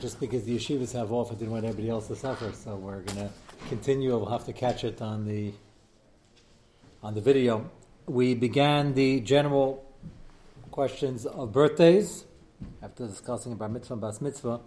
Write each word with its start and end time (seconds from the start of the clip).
just 0.00 0.20
because 0.20 0.44
the 0.44 0.56
yeshivas 0.56 0.92
have 0.92 1.12
off, 1.12 1.30
I 1.30 1.34
didn't 1.34 1.52
want 1.52 1.64
everybody 1.64 1.90
else 1.90 2.08
to 2.08 2.16
suffer. 2.16 2.52
So 2.52 2.76
we're 2.76 3.00
going 3.00 3.28
to 3.28 3.30
continue. 3.68 4.10
We'll 4.10 4.30
have 4.30 4.46
to 4.46 4.52
catch 4.52 4.84
it 4.84 5.00
on 5.02 5.24
the 5.24 5.52
on 7.02 7.14
the 7.14 7.20
video. 7.20 7.70
We 8.06 8.34
began 8.34 8.94
the 8.94 9.20
general 9.20 9.84
questions 10.70 11.26
of 11.26 11.52
birthdays 11.52 12.24
after 12.82 13.06
discussing 13.06 13.54
bar 13.56 13.68
mitzvah 13.68 13.96
bas 13.96 14.20
mitzvah. 14.20 14.60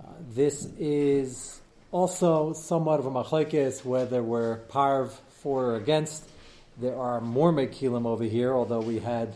Uh, 0.00 0.12
this 0.30 0.66
is 0.78 1.60
also 1.90 2.52
somewhat 2.52 3.00
of 3.00 3.06
a 3.06 3.10
machlekes 3.10 3.84
whether 3.84 4.22
we're 4.22 4.58
parv 4.68 5.10
for 5.30 5.72
or 5.72 5.76
against. 5.76 6.24
There 6.80 6.96
are 6.96 7.20
more 7.20 7.52
mekilim 7.52 8.06
over 8.06 8.24
here, 8.24 8.54
although 8.54 8.80
we 8.80 8.98
had 8.98 9.34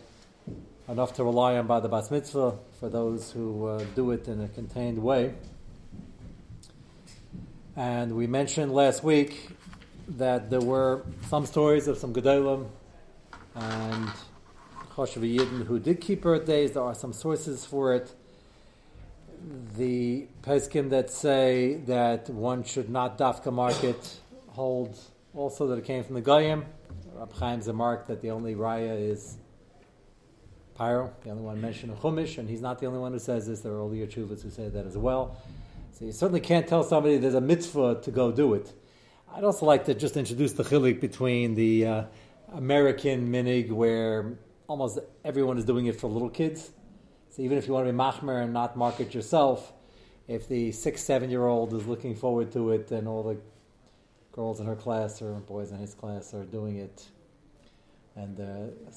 enough 0.89 1.15
to 1.15 1.25
rely 1.25 1.57
on 1.57 1.67
by 1.67 1.81
the 1.81 1.89
bas 1.89 2.11
mitzvah 2.11 2.59
for 2.81 2.89
those 2.89 3.31
who 3.33 3.67
uh, 3.67 3.85
do 3.95 4.11
it 4.11 4.29
in 4.29 4.41
a 4.41 4.49
contained 4.49 4.99
way. 5.03 5.35
And 7.77 8.17
we 8.17 8.27
mentioned 8.27 8.73
last 8.73 9.03
week 9.03 9.49
that 10.09 10.51
there 10.51 10.61
were 10.61 11.05
some 11.29 11.47
stories 11.47 11.89
of 11.89 11.97
some 11.97 12.13
gedolim 12.13 12.69
and 13.55 14.09
Choshev 14.95 15.23
Yidden 15.23 15.67
who 15.67 15.79
did 15.79 16.01
keep 16.01 16.23
birthdays. 16.23 16.73
There 16.73 16.83
are 16.83 16.95
some 16.95 17.13
sources 17.13 17.65
for 17.65 17.95
it. 17.95 18.13
The 19.77 20.27
Peskim 20.43 20.91
that 20.91 21.11
say 21.11 21.77
that 21.87 22.29
one 22.29 22.63
should 22.65 22.91
not 22.91 23.19
dafka 23.19 23.53
market 23.53 24.19
hold 24.49 24.99
also 25.35 25.67
that 25.69 25.79
it 25.79 25.85
came 25.85 26.05
from 26.05 26.15
the 26.17 26.21
Goyim. 26.21 26.65
Rab 27.15 27.33
Chaim's 27.39 27.67
remark 27.67 28.07
that 28.09 28.21
the 28.21 28.31
only 28.31 28.55
raya 28.55 29.11
is 29.11 29.39
Pyro, 30.75 31.13
the 31.23 31.31
only 31.31 31.43
one 31.43 31.61
mentioned 31.61 31.93
in 31.93 31.99
Chumash, 31.99 32.39
and 32.39 32.49
he's 32.49 32.61
not 32.61 32.79
the 32.79 32.87
only 32.87 32.99
one 32.99 33.13
who 33.13 33.19
says 33.19 33.47
this. 33.47 33.61
There 33.61 33.73
are 33.73 33.79
earlier 33.79 34.07
Chuvas 34.07 34.43
who 34.43 34.51
say 34.51 34.69
that 34.69 34.87
as 34.87 34.97
well. 34.97 35.37
So 35.93 36.07
you 36.07 36.13
certainly 36.13 36.41
can't 36.41 36.67
tell 36.67 36.83
somebody 36.83 37.19
there's 37.19 37.35
a 37.35 37.41
mitzvah 37.41 38.01
to 38.03 38.11
go 38.11 38.33
do 38.33 38.55
it. 38.55 38.73
I'd 39.35 39.45
also 39.45 39.67
like 39.67 39.85
to 39.87 39.95
just 39.95 40.17
introduce 40.17 40.53
the 40.53 40.63
chilik 40.63 41.01
between 41.01 41.55
the 41.55 41.87
uh, 41.87 42.05
American 42.53 43.31
minig, 43.31 43.71
where 43.71 44.39
almost 44.67 44.99
everyone 45.25 45.59
is 45.59 45.65
doing 45.65 45.87
it 45.87 46.01
for 46.01 46.09
little 46.09 46.31
kids. 46.31 46.71
So 47.31 47.43
even 47.43 47.59
if 47.59 47.67
you 47.67 47.75
want 47.75 47.87
to 47.87 47.93
be 47.93 47.99
machmer 47.99 48.43
and 48.43 48.53
not 48.53 48.77
market 48.77 49.15
yourself, 49.15 49.73
if 50.29 50.49
the 50.49 50.73
six, 50.73 51.03
seven 51.03 51.31
year 51.31 51.47
old 51.47 51.75
is 51.75 51.87
looking 51.87 52.15
forward 52.15 52.53
to 52.53 52.71
it, 52.71 52.91
and 52.91 53.07
all 53.07 53.23
the 53.23 53.39
girls 54.33 54.61
in 54.61 54.67
her 54.67 54.77
class 54.77 55.21
or 55.21 55.35
boys 55.41 55.71
in 55.71 55.79
his 55.79 55.95
class 55.95 56.33
are 56.35 56.45
doing 56.45 56.77
it, 56.77 57.07
and 58.17 58.41
uh, 58.41 58.91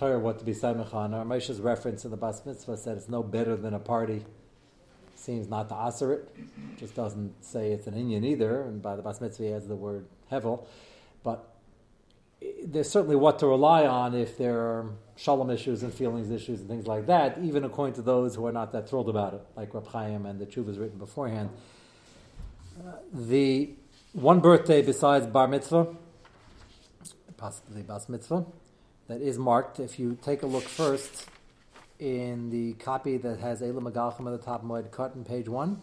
what 0.00 0.38
to 0.38 0.44
be 0.44 0.52
Samichan. 0.52 1.12
Rav 1.12 1.26
Moshe's 1.26 1.60
reference 1.60 2.04
in 2.04 2.10
the 2.10 2.16
Bas 2.16 2.44
Mitzvah 2.44 2.76
said 2.76 2.96
it's 2.96 3.08
no 3.08 3.22
better 3.22 3.56
than 3.56 3.74
a 3.74 3.78
party. 3.78 4.24
Seems 5.14 5.48
not 5.48 5.68
to 5.68 5.74
answer 5.76 6.12
it. 6.12 6.28
Just 6.78 6.94
doesn't 6.94 7.44
say 7.44 7.70
it's 7.70 7.86
an 7.86 7.94
Indian 7.94 8.24
either. 8.24 8.62
And 8.62 8.82
by 8.82 8.96
the 8.96 9.02
Bas 9.02 9.20
Mitzvah, 9.20 9.44
he 9.44 9.50
has 9.50 9.68
the 9.68 9.76
word 9.76 10.06
Hevel. 10.30 10.66
But 11.22 11.48
there's 12.64 12.90
certainly 12.90 13.16
what 13.16 13.38
to 13.38 13.46
rely 13.46 13.86
on 13.86 14.14
if 14.14 14.36
there 14.36 14.58
are 14.58 14.90
shalom 15.16 15.50
issues 15.50 15.82
and 15.82 15.92
feelings 15.92 16.30
issues 16.30 16.60
and 16.60 16.68
things 16.68 16.86
like 16.86 17.06
that, 17.06 17.38
even 17.42 17.64
according 17.64 17.94
to 17.94 18.02
those 18.02 18.34
who 18.34 18.46
are 18.46 18.52
not 18.52 18.72
that 18.72 18.88
thrilled 18.88 19.08
about 19.08 19.34
it, 19.34 19.42
like 19.56 19.72
Rab 19.74 19.86
Chaim 19.88 20.26
and 20.26 20.40
the 20.40 20.46
Chuvas 20.46 20.80
written 20.80 20.98
beforehand. 20.98 21.50
Uh, 22.80 22.92
the 23.12 23.70
one 24.12 24.40
birthday 24.40 24.82
besides 24.82 25.26
Bar 25.26 25.46
Mitzvah, 25.46 25.94
possibly 27.36 27.82
Bas 27.82 28.08
Mitzvah, 28.08 28.44
that 29.08 29.20
is 29.20 29.38
marked. 29.38 29.80
If 29.80 29.98
you 29.98 30.18
take 30.22 30.42
a 30.42 30.46
look 30.46 30.64
first 30.64 31.26
in 31.98 32.50
the 32.50 32.74
copy 32.74 33.16
that 33.18 33.40
has 33.40 33.62
Elam 33.62 33.84
Magalchim 33.84 34.26
at 34.26 34.38
the 34.38 34.44
top, 34.44 34.64
Moed 34.64 34.90
cut 34.90 35.14
in 35.14 35.24
page 35.24 35.48
one. 35.48 35.82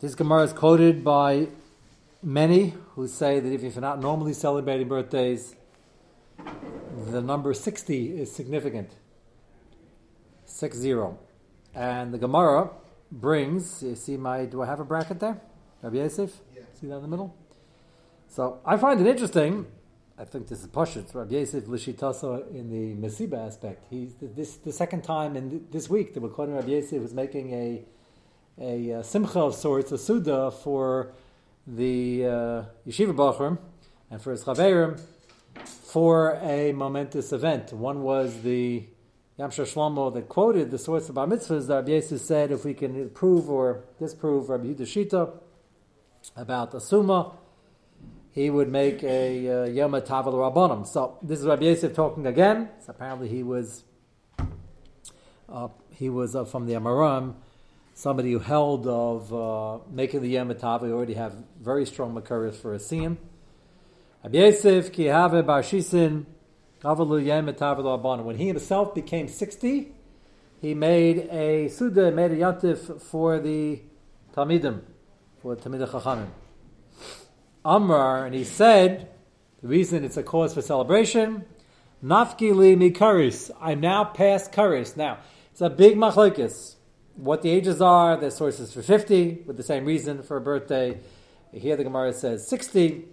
This 0.00 0.14
Gemara 0.14 0.44
is 0.44 0.52
quoted 0.52 1.02
by 1.02 1.48
many 2.22 2.74
who 2.94 3.08
say 3.08 3.40
that 3.40 3.52
if 3.52 3.62
you're 3.62 3.80
not 3.80 4.00
normally 4.00 4.32
celebrating 4.32 4.88
birthdays, 4.88 5.54
the 7.06 7.20
number 7.20 7.52
60 7.52 8.20
is 8.20 8.32
significant. 8.32 8.92
6 10.44 10.76
0. 10.76 11.18
And 11.74 12.12
the 12.14 12.18
Gemara 12.18 12.70
brings, 13.10 13.82
you 13.82 13.94
see 13.94 14.16
my, 14.16 14.44
do 14.44 14.62
I 14.62 14.66
have 14.66 14.80
a 14.80 14.84
bracket 14.84 15.20
there? 15.20 15.40
Rabbi 15.82 15.96
Yosef? 15.96 16.32
Yeah. 16.54 16.62
See 16.80 16.86
that 16.86 16.96
in 16.96 17.02
the 17.02 17.08
middle? 17.08 17.34
So 18.28 18.60
I 18.64 18.76
find 18.76 19.00
it 19.00 19.06
interesting 19.06 19.66
I 20.20 20.24
think 20.24 20.48
this 20.48 20.62
is 20.62 20.66
Pashut, 20.66 21.14
Rabbi 21.14 21.36
Yosef 21.36 21.66
Lishitasa 21.66 22.52
in 22.52 22.68
the 22.70 23.06
Mesiba 23.06 23.46
aspect. 23.46 23.84
He's 23.88 24.14
this 24.20 24.56
the 24.56 24.72
second 24.72 25.02
time 25.02 25.36
in 25.36 25.68
this 25.70 25.88
week 25.88 26.12
that 26.14 26.20
we're 26.20 26.30
quoting 26.30 26.56
Rabbi 26.56 26.70
Yosef 26.70 27.00
was 27.00 27.14
making 27.14 27.52
a 27.52 27.84
a, 28.60 28.90
a 28.90 29.04
simcha 29.04 29.38
of 29.38 29.54
sorts, 29.54 29.92
a 29.92 29.98
suda 29.98 30.50
for 30.50 31.12
the 31.68 32.26
uh, 32.26 32.62
yeshiva 32.84 33.14
bachrim 33.14 33.58
and 34.10 34.20
for 34.20 34.32
his 34.32 34.42
chaverim 34.42 35.00
for 35.64 36.34
a 36.42 36.72
momentous 36.72 37.32
event. 37.32 37.72
One 37.72 38.02
was 38.02 38.42
the 38.42 38.88
Yam 39.38 39.52
Shel 39.52 39.66
Shlomo 39.66 40.12
that 40.14 40.28
quoted 40.28 40.72
the 40.72 40.78
source 40.78 41.08
of 41.08 41.14
Bar 41.14 41.28
Mitzvahs 41.28 41.68
that 41.68 41.74
Rabbi 41.76 41.92
Yosef 41.92 42.20
said 42.20 42.50
if 42.50 42.64
we 42.64 42.74
can 42.74 43.08
prove 43.10 43.48
or 43.48 43.84
disprove 44.00 44.48
Rabbi 44.48 44.66
Yehuda 44.66 44.80
Shita 44.80 45.38
about 46.34 46.72
the 46.72 46.80
Summa 46.80 47.34
he 48.38 48.50
would 48.50 48.70
make 48.70 49.02
a 49.02 49.64
uh, 49.64 49.64
Yom 49.64 50.00
Tavel. 50.00 50.84
So 50.86 51.18
this 51.22 51.40
is 51.40 51.46
Rabbi 51.46 51.64
Yosef 51.64 51.92
talking 51.92 52.24
again. 52.24 52.68
So 52.78 52.90
apparently 52.90 53.26
he 53.26 53.42
was 53.42 53.82
uh, 55.48 55.68
he 55.90 56.08
was 56.08 56.36
uh, 56.36 56.44
from 56.44 56.66
the 56.66 56.74
Amaram, 56.74 57.34
somebody 57.94 58.30
who 58.30 58.38
held 58.38 58.86
of 58.86 59.34
uh, 59.34 59.84
making 59.90 60.22
the 60.22 60.28
Yom 60.28 60.54
Tavel. 60.54 60.86
We 60.86 60.92
already 60.92 61.14
have 61.14 61.34
very 61.60 61.84
strong 61.84 62.14
makaris 62.14 62.54
for 62.54 62.74
a 62.74 62.78
siyam. 62.78 63.16
Rabbi 64.22 64.38
Yosef 64.38 64.92
ki 64.92 65.06
have 65.06 65.32
bar 65.44 65.62
shisin 65.62 66.26
Yom 66.84 67.54
Tavel. 67.54 68.22
When 68.22 68.36
he 68.36 68.46
himself 68.46 68.94
became 68.94 69.26
sixty, 69.26 69.88
he 70.60 70.74
made 70.74 71.28
a 71.32 71.66
suda, 71.66 72.12
made 72.12 72.30
a 72.30 72.36
yantif 72.36 73.02
for 73.02 73.40
the 73.40 73.80
Tamidim, 74.32 74.82
for 75.42 75.56
the 75.56 75.68
Talmid 75.68 75.90
Chachamim. 75.90 76.28
Amrar, 77.64 78.26
and 78.26 78.34
he 78.34 78.44
said, 78.44 79.08
the 79.62 79.68
reason 79.68 80.04
it's 80.04 80.16
a 80.16 80.22
cause 80.22 80.54
for 80.54 80.62
celebration, 80.62 81.44
Nafki 82.02 82.54
li 82.54 82.76
mikaris. 82.76 83.50
I'm 83.60 83.80
now 83.80 84.04
past 84.04 84.52
karis. 84.52 84.96
Now, 84.96 85.18
it's 85.50 85.60
a 85.60 85.68
big 85.68 85.96
machlekes. 85.96 86.76
What 87.16 87.42
the 87.42 87.50
ages 87.50 87.82
are, 87.82 88.16
there's 88.16 88.36
sources 88.36 88.72
for 88.72 88.82
50, 88.82 89.42
with 89.46 89.56
the 89.56 89.64
same 89.64 89.84
reason 89.84 90.22
for 90.22 90.36
a 90.36 90.40
birthday. 90.40 91.00
Here 91.52 91.76
the 91.76 91.82
Gemara 91.82 92.12
says 92.12 92.46
60. 92.46 93.04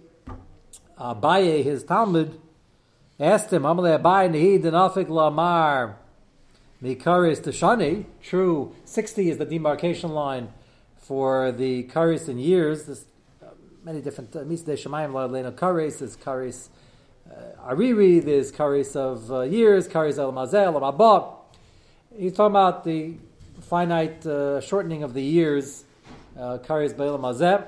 Uh, 0.96 1.14
Abaye, 1.14 1.64
his 1.64 1.82
Talmud, 1.82 2.40
asked 3.18 3.52
him, 3.52 3.62
Amalei 3.62 4.00
Abaye 4.00 4.30
Nehid 4.30 4.62
Nafik 4.62 5.08
Lamar 5.08 5.98
Mikaris 6.80 7.40
Tashani. 7.40 8.04
True, 8.22 8.72
60 8.84 9.30
is 9.30 9.38
the 9.38 9.44
demarcation 9.44 10.10
line 10.10 10.52
for 10.96 11.50
the 11.50 11.84
karis 11.84 12.28
in 12.28 12.38
years. 12.38 12.84
This 12.84 13.04
many 13.86 14.00
different 14.00 14.32
Misdei 14.32 14.74
Shemayim 14.74 15.30
Lena 15.30 15.52
Kares, 15.52 16.00
there's 16.00 16.16
Kares 16.16 16.70
uh, 17.30 17.70
Ariri, 17.72 18.20
there's 18.20 18.50
Kares 18.50 18.96
of 18.96 19.30
uh, 19.30 19.42
years, 19.42 19.86
Kares 19.86 20.18
El 20.18 20.32
Mazel, 20.32 20.74
El 20.74 20.80
Mabah. 20.80 21.36
He's 22.18 22.32
talking 22.32 22.50
about 22.50 22.82
the 22.82 23.14
finite 23.60 24.26
uh, 24.26 24.60
shortening 24.60 25.04
of 25.04 25.14
the 25.14 25.22
years, 25.22 25.84
uh, 26.36 26.58
Kares 26.58 26.96
Be'el 26.96 27.16
Mazeh, 27.16 27.64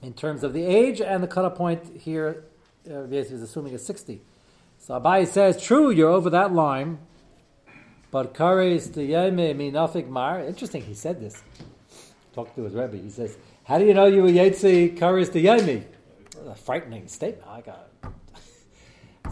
in 0.00 0.12
terms 0.12 0.44
of 0.44 0.52
the 0.52 0.64
age, 0.64 1.00
and 1.00 1.24
the 1.24 1.26
cutoff 1.26 1.56
point 1.56 1.82
here, 1.96 2.44
uh, 2.88 3.00
is 3.10 3.42
assuming 3.42 3.72
is 3.72 3.84
60. 3.84 4.20
So 4.78 5.00
Abaye 5.00 5.26
says, 5.26 5.60
true, 5.60 5.90
you're 5.90 6.08
over 6.08 6.30
that 6.30 6.52
line, 6.52 6.98
but 8.12 8.32
Kares 8.32 8.90
Tiyeme 8.90 9.56
Minafik 9.56 10.08
Mar. 10.08 10.40
Interesting, 10.40 10.82
he 10.82 10.94
said 10.94 11.20
this. 11.20 11.42
Talked 12.32 12.54
to 12.54 12.62
his 12.62 12.74
Rebbe. 12.74 12.96
He 12.96 13.10
says, 13.10 13.36
how 13.70 13.78
do 13.78 13.84
you 13.84 13.94
know 13.94 14.06
you 14.06 14.22
were 14.24 14.28
Yetzi 14.28 14.98
Karis 14.98 15.30
the 15.30 15.44
Yomi? 15.46 15.84
A 16.48 16.56
frightening 16.56 17.06
statement. 17.06 17.46
I 17.46 17.60
got 17.60 17.88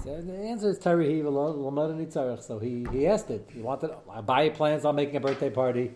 so 0.05 0.23
the 0.23 0.33
answer 0.33 0.71
is 0.71 0.79
Terry 0.79 1.21
So 1.25 2.61
he, 2.63 2.87
he 2.93 3.09
asked 3.09 3.31
it. 3.31 3.51
He 3.53 3.61
wanted, 3.61 3.91
buy 4.25 4.51
plans 4.51 4.85
on 4.85 4.95
making 4.95 5.17
a 5.17 5.21
birthday 5.21 5.51
party 5.51 5.91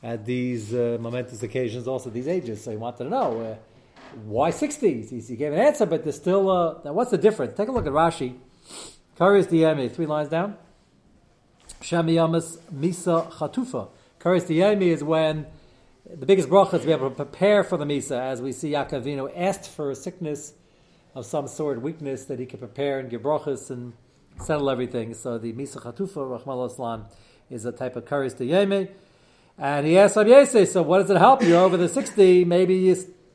at 0.00 0.24
these 0.24 0.72
uh, 0.72 0.98
momentous 1.00 1.42
occasions, 1.42 1.88
also 1.88 2.08
these 2.08 2.28
ages. 2.28 2.62
So 2.62 2.70
he 2.70 2.76
wanted 2.76 2.98
to 3.02 3.10
know 3.10 3.40
uh, 3.40 3.56
why 4.26 4.52
60s? 4.52 5.10
He, 5.10 5.18
he, 5.18 5.34
gave 5.34 5.52
an 5.52 5.58
answer, 5.58 5.84
but 5.84 6.04
there's 6.04 6.14
still, 6.14 6.48
uh, 6.48 6.78
now 6.84 6.92
what's 6.92 7.10
the 7.10 7.18
difference? 7.18 7.56
Take 7.56 7.66
a 7.66 7.72
look 7.72 7.88
at 7.88 7.92
Rashi. 7.92 8.36
Karis 9.18 9.46
Diyemi, 9.46 9.92
three 9.92 10.06
lines 10.06 10.28
down. 10.28 10.56
Shemiyamas 11.80 12.58
Misa 12.72 13.28
Chatufa. 13.32 13.88
Karis 14.20 14.46
Diyemi 14.46 14.86
is 14.86 15.02
when 15.02 15.46
the 16.14 16.26
biggest 16.26 16.48
bracha 16.48 16.74
is 16.74 16.80
to 16.80 16.86
be 16.86 16.92
able 16.92 17.10
to 17.10 17.16
prepare 17.16 17.62
for 17.62 17.76
the 17.76 17.84
Misa, 17.84 18.18
as 18.18 18.40
we 18.40 18.52
see 18.52 18.70
Yaakov 18.70 19.32
asked 19.36 19.68
for 19.68 19.90
a 19.90 19.94
sickness 19.94 20.54
of 21.14 21.26
some 21.26 21.46
sort, 21.48 21.82
weakness, 21.82 22.24
that 22.26 22.38
he 22.38 22.46
could 22.46 22.60
prepare 22.60 22.98
and 22.98 23.10
give 23.10 23.22
brachas 23.22 23.70
and 23.70 23.92
settle 24.40 24.70
everything. 24.70 25.12
So 25.14 25.36
the 25.36 25.52
Misa 25.52 25.82
Chatufa, 25.82 26.42
Rahmal 26.42 26.66
Islam, 26.66 27.06
is 27.50 27.64
a 27.64 27.72
type 27.72 27.96
of 27.96 28.04
karis 28.04 28.36
to 28.38 28.44
Yeme. 28.44 28.88
And 29.58 29.86
he 29.86 29.98
asked 29.98 30.16
Rabbi 30.16 30.30
Yosef, 30.30 30.68
so 30.68 30.82
what 30.82 31.00
does 31.00 31.10
it 31.10 31.16
help? 31.16 31.42
You're 31.42 31.60
over 31.60 31.76
the 31.76 31.88
60, 31.88 32.44
maybe 32.44 32.76
you 32.76 32.94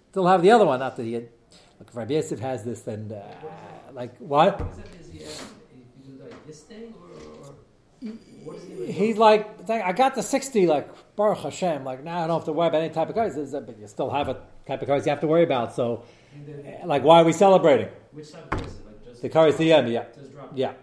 still 0.10 0.28
have 0.28 0.42
the 0.42 0.52
other 0.52 0.66
one. 0.66 0.80
Not 0.80 0.96
that 0.96 1.04
he 1.04 1.14
had, 1.14 1.30
look, 1.80 1.90
if 1.90 1.96
Rabbi 1.96 2.14
Yosef 2.14 2.40
has 2.40 2.64
this, 2.64 2.82
then, 2.82 3.12
uh, 3.12 3.92
like, 3.94 4.18
what? 4.18 4.62
He's 8.88 9.18
like, 9.18 9.70
I 9.70 9.92
got 9.92 10.16
the 10.16 10.24
60, 10.24 10.66
like, 10.68 10.90
Baruch 11.16 11.40
Hashem, 11.40 11.84
like, 11.84 12.04
now 12.04 12.16
nah, 12.16 12.24
I 12.24 12.28
don't 12.28 12.40
have 12.40 12.46
to 12.46 12.54
worry 12.54 12.70
about 12.70 12.82
any 12.82 12.94
type 12.94 13.10
of 13.10 13.16
cars, 13.16 13.36
but 13.36 13.78
you 13.78 13.88
still 13.88 14.10
have 14.10 14.30
a 14.30 14.42
type 14.66 14.82
of 14.82 14.88
cars 14.88 15.06
you 15.06 15.12
have 15.12 15.22
to 15.22 15.28
worry 15.28 15.44
about, 15.44 15.76
so, 15.76 16.04
like, 16.86 17.04
why 17.04 17.22
are 17.22 17.24
we 17.24 17.34
celebrating? 17.34 17.90
Which 18.12 18.32
type 18.32 18.46
of 18.46 18.60
cars? 18.60 18.80
Like 18.86 19.06
just 19.06 19.22
the 19.22 19.30
car 19.30 19.48
is 19.48 19.58
the 19.58 19.72
end, 19.72 19.90
yeah. 19.90 20.06
Yeah. 20.56 20.74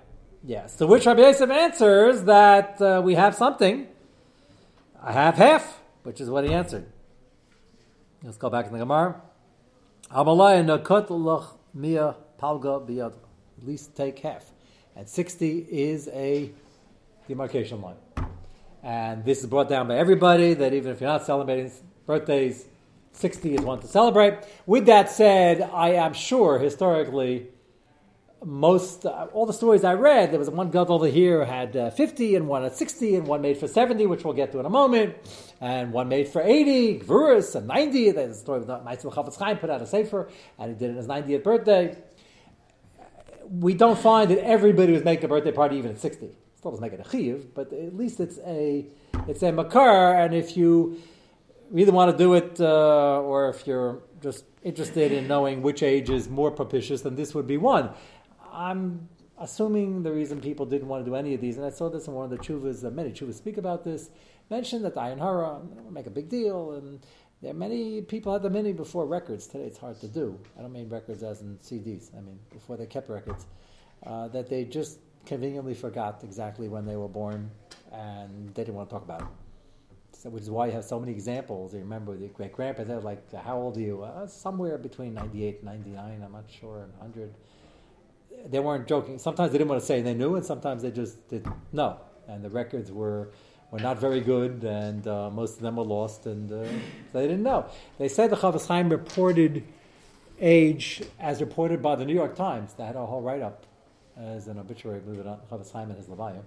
Yeah. 0.45 0.67
So 0.67 0.87
which 0.87 1.07
Rabbi 1.07 1.21
Yosef 1.21 1.51
answers 1.51 2.23
that 2.25 2.81
uh, 2.81 3.03
we 3.05 3.15
have 3.15 3.35
something. 3.35 3.87
I 5.03 5.13
have 5.13 5.37
half, 5.37 5.81
which 6.03 6.21
is 6.21 6.29
what 6.31 6.45
he 6.45 6.53
answered. 6.53 6.87
Let's 8.23 8.37
go 8.37 8.51
back 8.51 8.67
to 8.67 8.73
the 8.73 8.79
Gemara. 8.79 9.21
At 10.11 10.27
least 13.67 13.97
take 13.97 14.19
half. 14.19 14.45
And 14.97 15.09
60 15.09 15.59
is 15.71 16.09
a 16.09 16.51
demarcation 17.29 17.81
line. 17.81 17.95
And 18.83 19.25
this 19.25 19.41
is 19.41 19.47
brought 19.47 19.69
down 19.69 19.89
by 19.89 19.97
everybody 19.97 20.55
that 20.55 20.73
even 20.73 20.93
if 20.93 21.01
you're 21.01 21.11
not 21.11 21.25
celebrating 21.25 21.71
birthdays, 22.07 22.67
60 23.13 23.57
is 23.57 23.61
one 23.61 23.81
to 23.81 23.87
celebrate. 23.87 24.39
With 24.67 24.87
that 24.87 25.11
said, 25.11 25.61
I 25.61 25.91
am 25.91 26.13
sure 26.13 26.59
historically 26.59 27.49
most 28.45 29.05
uh, 29.05 29.27
all 29.33 29.45
the 29.45 29.53
stories 29.53 29.85
I 29.85 29.95
read, 29.95 30.31
there 30.31 30.39
was 30.39 30.49
one 30.49 30.71
gut 30.71 30.89
over 30.89 31.07
here 31.07 31.45
had 31.45 31.77
uh, 31.77 31.91
50 31.91 32.37
and 32.37 32.49
one 32.49 32.65
at 32.65 32.75
60 32.75 33.17
and 33.17 33.27
one 33.27 33.43
made 33.43 33.59
for 33.59 33.69
70, 33.69 34.07
which 34.07 34.25
we'll 34.25 34.35
get 34.35 34.51
to 34.53 34.61
in 34.61 34.67
a 34.67 34.71
moment, 34.71 35.15
and 35.61 35.93
one 35.93 36.09
made 36.09 36.29
for 36.29 36.41
80, 36.41 37.01
Gvurus, 37.01 37.55
and 37.55 37.67
90. 37.67 38.13
There's 38.13 38.37
a 38.37 38.41
story 38.41 38.61
with 38.61 38.69
Meitzvah 38.69 39.11
Chafetz 39.11 39.39
Chaim 39.39 39.59
put 39.59 39.69
out 39.69 39.83
a 39.83 39.87
sefer, 39.87 40.31
and 40.59 40.71
he 40.71 40.79
did 40.79 40.91
it 40.91 40.93
on 40.93 40.97
his 40.97 41.07
90th 41.07 41.45
birthday. 41.45 41.99
We 43.51 43.75
don't 43.75 43.99
find 43.99 44.31
that 44.31 44.39
everybody 44.39 44.93
was 44.93 45.05
making 45.05 45.27
a 45.27 45.29
birthday 45.29 45.53
party 45.53 45.77
even 45.77 45.91
at 45.91 46.01
60. 46.01 46.31
Still 46.61 46.73
doesn't 46.73 46.83
make 46.83 46.93
it 46.93 47.01
a 47.01 47.11
chiv, 47.11 47.55
but 47.55 47.73
at 47.73 47.97
least 47.97 48.21
it's 48.21 48.39
a 48.45 48.85
it's 49.27 49.43
a 49.43 49.51
makar, 49.51 50.15
and 50.15 50.35
if 50.35 50.59
you 50.59 51.01
either 51.75 51.91
want 51.91 52.11
to 52.11 52.19
do 52.19 52.35
it 52.35 52.61
uh, 52.61 53.23
or 53.23 53.49
if 53.49 53.67
you're 53.67 54.03
just 54.21 54.45
interested 54.63 55.11
in 55.11 55.27
knowing 55.27 55.63
which 55.63 55.83
age 55.83 56.11
is 56.11 56.29
more 56.29 56.51
propitious, 56.51 57.01
then 57.01 57.17
this 57.17 57.35
would 57.35 57.47
be 57.47 57.57
one. 57.57 57.89
I'm 58.53 59.09
assuming 59.39 60.03
the 60.03 60.13
reason 60.13 60.39
people 60.39 60.67
didn't 60.67 60.89
want 60.89 61.03
to 61.03 61.11
do 61.11 61.17
any 61.17 61.33
of 61.33 61.41
these, 61.41 61.57
and 61.57 61.65
I 61.65 61.71
saw 61.71 61.89
this 61.89 62.09
in 62.09 62.13
one 62.13 62.31
of 62.31 62.31
the 62.31 62.37
chuvas, 62.37 62.85
uh, 62.85 62.91
many 62.91 63.11
chuvas 63.11 63.37
speak 63.37 63.57
about 63.57 63.83
this, 63.83 64.11
mentioned 64.51 64.85
that 64.85 64.97
Ayin 64.97 65.19
Hara 65.19 65.63
make 65.91 66.09
a 66.09 66.11
big 66.11 66.29
deal, 66.29 66.73
and 66.73 67.01
there 67.41 67.53
are 67.53 67.55
many 67.55 68.03
people 68.03 68.35
had 68.35 68.43
the 68.43 68.51
many 68.51 68.75
before 68.75 69.07
records. 69.07 69.47
Today 69.47 69.65
it's 69.65 69.79
hard 69.79 69.99
to 70.01 70.09
do. 70.09 70.39
I 70.59 70.61
don't 70.61 70.73
mean 70.73 70.91
records 70.91 71.23
as 71.23 71.41
in 71.41 71.57
CDs. 71.63 72.15
I 72.15 72.21
mean 72.21 72.39
before 72.53 72.77
they 72.77 72.85
kept 72.85 73.09
records, 73.09 73.47
uh, 74.05 74.29
that 74.29 74.51
they 74.51 74.65
just 74.65 74.99
conveniently 75.27 75.75
forgot 75.75 76.23
exactly 76.25 76.69
when 76.69 76.87
they 76.87 76.97
were 76.97 77.09
born, 77.09 77.51
and 77.93 78.49
they 78.55 78.65
didn't 78.65 78.75
want 78.75 78.89
to 78.89 78.95
talk 78.95 79.05
about 79.05 79.23
it. 79.23 79.29
So, 80.13 80.29
which 80.29 80.43
is 80.43 80.51
why 80.51 80.67
you 80.67 80.73
have 80.73 80.85
so 80.85 81.01
many 81.01 81.13
examples. 81.13 81.73
You 81.73 81.81
remember 81.81 82.17
the 82.17 82.29
great 82.29 82.53
grandpa, 82.53 82.85
they're 82.85 83.01
like, 83.01 83.33
how 83.33 83.57
old 83.57 83.77
are 83.77 83.81
you? 83.81 84.03
Uh, 84.03 84.27
somewhere 84.27 84.77
between 84.77 85.15
98 85.15 85.57
and 85.57 85.65
99, 85.65 86.23
I'm 86.23 86.33
not 86.33 86.45
sure, 86.51 86.83
and 86.83 86.93
100 86.99 87.33
they 88.47 88.61
weren't 88.61 88.87
joking. 88.87 89.19
Sometimes 89.19 89.53
they 89.53 89.59
didn't 89.59 89.71
want 89.71 89.81
to 89.81 89.87
say 89.87 90.03
they 90.03 90.15
knew, 90.15 90.37
and 90.37 90.45
sometimes 90.45 90.83
they 90.83 90.91
just 90.91 91.29
didn't 91.29 91.55
know. 91.73 91.99
And 92.29 92.45
the 92.45 92.51
records 92.51 92.91
were 92.93 93.31
were 93.71 93.81
not 93.81 94.01
very 94.01 94.21
good, 94.21 94.65
and 94.65 95.07
uh, 95.07 95.31
most 95.31 95.57
of 95.57 95.63
them 95.63 95.77
were 95.77 95.85
lost, 95.85 96.27
and 96.27 96.51
uh, 96.51 96.65
they 97.13 97.23
didn't 97.23 97.43
know. 97.43 97.67
They 97.99 98.09
said 98.09 98.31
the 98.31 98.37
Chafetz 98.37 98.67
Chaim 98.67 98.89
reported 98.89 99.65
age 100.41 101.03
as 101.21 101.41
reported 101.41 101.81
by 101.81 101.95
the 101.97 102.05
New 102.05 102.15
York 102.15 102.35
Times. 102.35 102.73
They 102.75 102.85
had 102.85 102.97
a 102.97 103.07
whole 103.07 103.23
write 103.23 103.43
up 103.43 103.67
as 104.21 104.49
an 104.49 104.59
obituary, 104.59 105.01
believe 105.01 105.21
it 105.21 105.27
or 105.27 105.39
not, 105.51 105.71
Chaim 105.73 105.91
and 105.91 106.05
Levaya. 106.05 106.43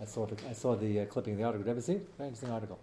I 0.00 0.04
saw 0.04 0.26
the, 0.26 0.36
I 0.48 0.52
saw 0.52 0.74
the 0.74 1.00
uh, 1.00 1.04
clipping 1.06 1.34
of 1.34 1.38
the 1.38 1.44
article. 1.44 1.64
Did 1.64 1.68
you 1.68 1.72
ever 1.72 1.80
see 1.80 1.92
it? 1.94 2.08
Very 2.18 2.28
interesting 2.28 2.50
article. 2.50 2.78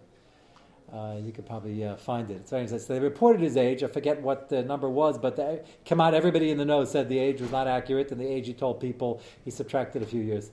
Uh, 0.92 1.16
you 1.22 1.32
could 1.32 1.46
probably 1.46 1.84
uh, 1.84 1.96
find 1.96 2.30
it. 2.30 2.34
It's 2.34 2.50
very 2.50 2.62
interesting. 2.62 2.86
So 2.86 2.94
they 2.94 3.00
reported 3.00 3.40
his 3.40 3.56
age. 3.56 3.82
I 3.82 3.86
forget 3.86 4.20
what 4.20 4.48
the 4.48 4.62
number 4.62 4.88
was, 4.88 5.18
but 5.18 5.36
they, 5.36 5.60
come 5.86 6.00
out. 6.00 6.14
Everybody 6.14 6.50
in 6.50 6.58
the 6.58 6.64
know 6.64 6.84
said 6.84 7.08
the 7.08 7.18
age 7.18 7.40
was 7.40 7.50
not 7.50 7.66
accurate, 7.66 8.10
and 8.10 8.20
the 8.20 8.26
age 8.26 8.46
he 8.46 8.54
told 8.54 8.80
people 8.80 9.20
he 9.44 9.50
subtracted 9.50 10.02
a 10.02 10.06
few 10.06 10.20
years. 10.20 10.50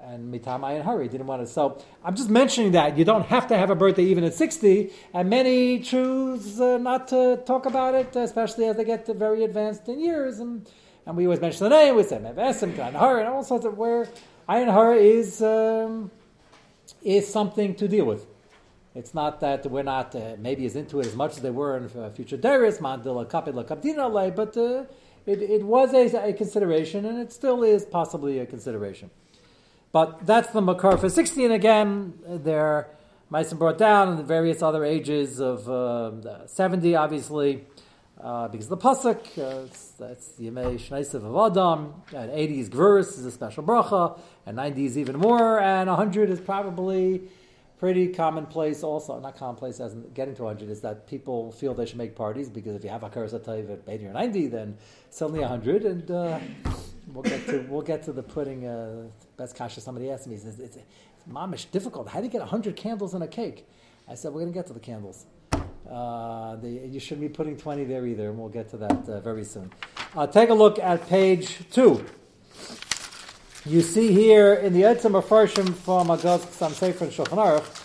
And 0.00 0.32
mitam 0.32 0.60
ayin 0.60 0.82
hurry 0.82 1.08
didn't 1.08 1.26
want 1.26 1.42
to. 1.42 1.46
So 1.46 1.82
I'm 2.04 2.16
just 2.16 2.28
mentioning 2.28 2.72
that 2.72 2.98
you 2.98 3.04
don't 3.04 3.26
have 3.26 3.46
to 3.48 3.56
have 3.56 3.70
a 3.70 3.74
birthday 3.74 4.04
even 4.04 4.24
at 4.24 4.34
60, 4.34 4.90
and 5.14 5.30
many 5.30 5.78
choose 5.78 6.60
uh, 6.60 6.78
not 6.78 7.08
to 7.08 7.42
talk 7.46 7.66
about 7.66 7.94
it, 7.94 8.14
especially 8.16 8.66
as 8.66 8.76
they 8.76 8.84
get 8.84 9.06
very 9.06 9.44
advanced 9.44 9.88
in 9.88 10.00
years. 10.00 10.40
And 10.40 10.68
and 11.06 11.16
we 11.16 11.24
always 11.26 11.40
mention 11.40 11.64
the 11.64 11.70
name. 11.70 11.96
We 11.96 12.02
say 12.02 12.18
mevesim, 12.18 12.74
hurry, 12.76 13.20
and 13.20 13.28
all 13.28 13.42
sorts 13.42 13.64
of 13.64 13.76
where 13.76 14.08
hurry 14.48 15.10
is 15.10 15.42
um, 15.42 16.10
is 17.02 17.28
something 17.28 17.74
to 17.76 17.88
deal 17.88 18.04
with. 18.04 18.26
It's 18.94 19.14
not 19.14 19.40
that 19.40 19.64
we're 19.70 19.82
not 19.82 20.14
uh, 20.14 20.36
maybe 20.38 20.66
as 20.66 20.76
into 20.76 21.00
it 21.00 21.06
as 21.06 21.16
much 21.16 21.32
as 21.32 21.42
they 21.42 21.50
were 21.50 21.76
in 21.78 21.84
uh, 21.98 22.10
future 22.10 22.36
Darius, 22.36 22.78
Mandila 22.78 23.28
Kapila 23.28 23.64
Kapdina 23.64 24.36
but 24.36 24.56
uh, 24.56 24.84
it, 25.24 25.40
it 25.40 25.62
was 25.64 25.94
a, 25.94 26.28
a, 26.28 26.32
consideration 26.34 27.06
and 27.06 27.18
it 27.18 27.32
still 27.32 27.62
is 27.62 27.86
possibly 27.86 28.40
a 28.40 28.46
consideration. 28.46 29.10
But 29.92 30.26
that's 30.26 30.52
the 30.52 30.60
Makar 30.60 30.98
for 30.98 31.08
16 31.08 31.52
again. 31.52 32.18
They're 32.26 32.88
Meissen 33.30 33.58
brought 33.58 33.78
down 33.78 34.08
and 34.08 34.26
various 34.26 34.60
other 34.60 34.84
ages 34.84 35.40
of 35.40 35.66
uh, 35.66 36.46
70, 36.46 36.94
obviously, 36.94 37.64
uh, 38.22 38.48
because 38.48 38.68
the 38.68 38.76
Pasuk, 38.76 39.38
uh, 39.38 39.66
that's 39.98 40.28
the 40.32 40.48
Yemei 40.48 40.78
Shnaisav 40.78 41.24
of 41.24 41.52
Adam, 41.52 41.94
and 42.14 42.30
80 42.30 42.60
is 42.60 42.70
Gvurus, 42.70 43.18
is 43.18 43.26
a 43.26 43.32
special 43.32 43.64
bracha, 43.64 44.18
and 44.46 44.56
90 44.56 44.84
is 44.84 44.98
even 44.98 45.16
more, 45.18 45.60
and 45.60 45.88
100 45.88 46.30
is 46.30 46.40
probably 46.40 47.22
pretty 47.80 48.08
commonplace 48.08 48.84
also, 48.84 49.18
not 49.18 49.36
commonplace 49.36 49.80
as 49.80 49.92
in 49.92 50.08
getting 50.12 50.36
to 50.36 50.44
100, 50.44 50.70
is 50.70 50.80
that 50.82 51.08
people 51.08 51.50
feel 51.50 51.74
they 51.74 51.84
should 51.84 51.98
make 51.98 52.14
parties 52.14 52.48
because 52.48 52.76
if 52.76 52.84
you 52.84 52.90
have 52.90 53.02
a 53.02 53.10
Karas 53.10 53.34
Atayv 53.34 53.72
at 53.72 53.80
80 53.88 54.06
or 54.06 54.12
90, 54.12 54.46
then 54.46 54.76
suddenly 55.10 55.40
100, 55.40 55.84
and 55.84 56.08
uh, 56.08 56.38
we'll, 57.12 57.24
get 57.24 57.44
to, 57.46 57.66
we'll 57.68 57.82
get 57.82 58.04
to 58.04 58.12
the 58.12 58.22
putting, 58.22 58.66
uh, 58.68 59.08
best 59.36 59.56
kasha 59.56 59.80
somebody 59.80 60.10
asked 60.10 60.28
me, 60.28 60.36
it's, 60.36 60.44
it's, 60.44 60.60
it's 60.60 60.78
mamish 61.28 61.68
difficult. 61.72 62.08
How 62.08 62.20
do 62.20 62.26
you 62.26 62.30
get 62.30 62.40
100 62.40 62.76
candles 62.76 63.14
in 63.14 63.22
a 63.22 63.26
cake? 63.26 63.66
I 64.08 64.14
said, 64.14 64.32
we're 64.32 64.42
going 64.42 64.52
to 64.52 64.56
get 64.56 64.68
to 64.68 64.72
the 64.72 64.80
candles. 64.80 65.26
Uh, 65.88 66.56
the, 66.56 66.68
you 66.68 67.00
shouldn't 67.00 67.20
be 67.20 67.28
putting 67.28 67.56
20 67.56 67.84
there 67.84 68.06
either, 68.06 68.30
and 68.30 68.38
we'll 68.38 68.48
get 68.48 68.70
to 68.70 68.76
that 68.78 69.08
uh, 69.08 69.20
very 69.20 69.44
soon. 69.44 69.70
Uh, 70.16 70.26
take 70.26 70.48
a 70.48 70.54
look 70.54 70.78
at 70.78 71.08
page 71.08 71.58
2. 71.70 72.04
You 73.64 73.80
see 73.80 74.12
here 74.12 74.54
in 74.54 74.72
the 74.72 74.82
Etzem 74.82 75.22
Farshim 75.22 75.74
from 75.74 76.08
Agaz 76.08 76.40
Ksam 76.40 76.72
Sefer 76.72 77.04
and 77.04 77.12
Shulchan 77.12 77.38
Aruch, 77.38 77.82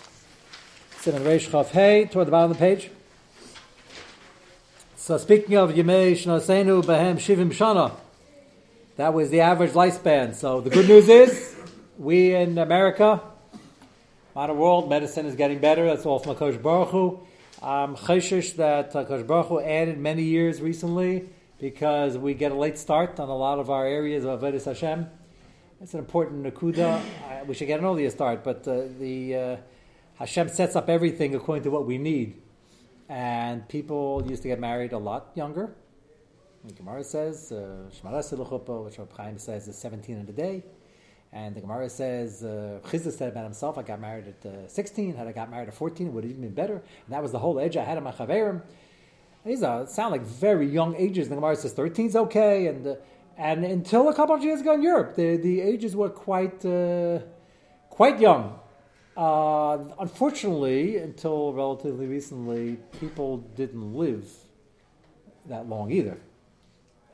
it's 0.92 1.06
in 1.06 1.22
Reish 1.22 1.48
Chav 1.48 1.68
Hey, 1.68 2.06
toward 2.06 2.26
the 2.26 2.32
bottom 2.32 2.50
of 2.50 2.56
the 2.56 2.60
page. 2.60 2.90
So 4.96 5.16
speaking 5.18 5.56
of 5.56 5.70
Yemei 5.70 6.12
Shnasenu 6.12 6.82
Behem 6.82 7.16
Shivim 7.16 7.52
Shana, 7.52 7.92
that 8.96 9.14
was 9.14 9.30
the 9.30 9.40
average 9.40 9.70
lifespan. 9.70 10.34
So 10.34 10.60
the 10.60 10.70
good 10.70 10.88
news 10.88 11.08
is, 11.08 11.56
we 11.96 12.34
in 12.34 12.58
America, 12.58 13.22
modern 14.34 14.58
world, 14.58 14.90
medicine 14.90 15.26
is 15.26 15.36
getting 15.36 15.60
better. 15.60 15.86
That's 15.86 16.04
all 16.04 16.18
from 16.18 16.34
Akash 16.34 16.60
Baruch 16.60 16.88
Hu. 16.88 17.20
I'm 17.60 17.96
chayshish 17.96 18.54
that 18.56 18.92
Akash 18.92 19.26
Baruch 19.26 19.46
Hu 19.46 19.60
added 19.60 19.98
many 19.98 20.22
years 20.22 20.60
recently 20.60 21.28
because 21.58 22.16
we 22.16 22.34
get 22.34 22.52
a 22.52 22.54
late 22.54 22.78
start 22.78 23.18
on 23.18 23.28
a 23.28 23.36
lot 23.36 23.58
of 23.58 23.68
our 23.68 23.84
areas 23.84 24.24
of 24.24 24.40
Avodah 24.40 24.64
Hashem. 24.64 25.08
It's 25.80 25.92
an 25.92 25.98
important 25.98 26.44
nakuda. 26.44 27.02
we 27.48 27.54
should 27.54 27.66
get 27.66 27.80
an 27.80 27.86
earlier 27.86 28.10
start, 28.10 28.44
but 28.44 28.66
uh, 28.68 28.82
the 29.00 29.34
uh, 29.34 29.56
Hashem 30.20 30.50
sets 30.50 30.76
up 30.76 30.88
everything 30.88 31.34
according 31.34 31.64
to 31.64 31.70
what 31.70 31.84
we 31.84 31.98
need. 31.98 32.40
And 33.08 33.68
people 33.68 34.24
used 34.28 34.42
to 34.42 34.48
get 34.48 34.60
married 34.60 34.92
a 34.92 34.98
lot 34.98 35.32
younger. 35.34 35.74
Gemara 36.76 37.02
says, 37.02 37.50
uh, 37.50 37.90
which 37.90 38.98
Reb 38.98 39.12
Chaim 39.16 39.38
says 39.38 39.66
is 39.66 39.76
17 39.76 40.16
in 40.16 40.28
a 40.28 40.32
day. 40.32 40.62
And 41.32 41.54
the 41.54 41.60
Gemara 41.60 41.90
says, 41.90 42.42
uh, 42.42 42.80
Chizah 42.84 43.12
said 43.12 43.28
about 43.30 43.44
himself, 43.44 43.76
I 43.76 43.82
got 43.82 44.00
married 44.00 44.34
at 44.42 44.50
uh, 44.50 44.68
16. 44.68 45.14
Had 45.14 45.26
I 45.26 45.32
got 45.32 45.50
married 45.50 45.68
at 45.68 45.74
14, 45.74 46.06
it 46.06 46.10
would 46.10 46.24
have 46.24 46.30
even 46.30 46.42
been 46.42 46.54
better. 46.54 46.74
And 46.76 47.10
that 47.10 47.22
was 47.22 47.32
the 47.32 47.38
whole 47.38 47.60
age 47.60 47.76
I 47.76 47.84
had 47.84 47.98
in 47.98 48.04
my 48.04 48.12
chaverim. 48.12 48.62
These 49.44 49.62
are, 49.62 49.86
sound 49.86 50.12
like 50.12 50.22
very 50.22 50.66
young 50.66 50.96
ages. 50.96 51.28
The 51.28 51.34
Gemara 51.34 51.56
says 51.56 51.72
13 51.72 52.06
is 52.06 52.16
okay. 52.16 52.66
And 52.66 52.86
uh, 52.86 52.94
and 53.38 53.64
until 53.64 54.08
a 54.08 54.14
couple 54.14 54.34
of 54.34 54.42
years 54.42 54.60
ago 54.60 54.74
in 54.74 54.82
Europe, 54.82 55.14
the, 55.14 55.36
the 55.36 55.60
ages 55.60 55.94
were 55.94 56.10
quite, 56.10 56.64
uh, 56.66 57.20
quite 57.88 58.18
young. 58.18 58.58
Uh, 59.16 59.78
unfortunately, 60.00 60.96
until 60.96 61.52
relatively 61.52 62.06
recently, 62.06 62.78
people 62.98 63.38
didn't 63.54 63.94
live 63.94 64.28
that 65.46 65.68
long 65.68 65.92
either. 65.92 66.18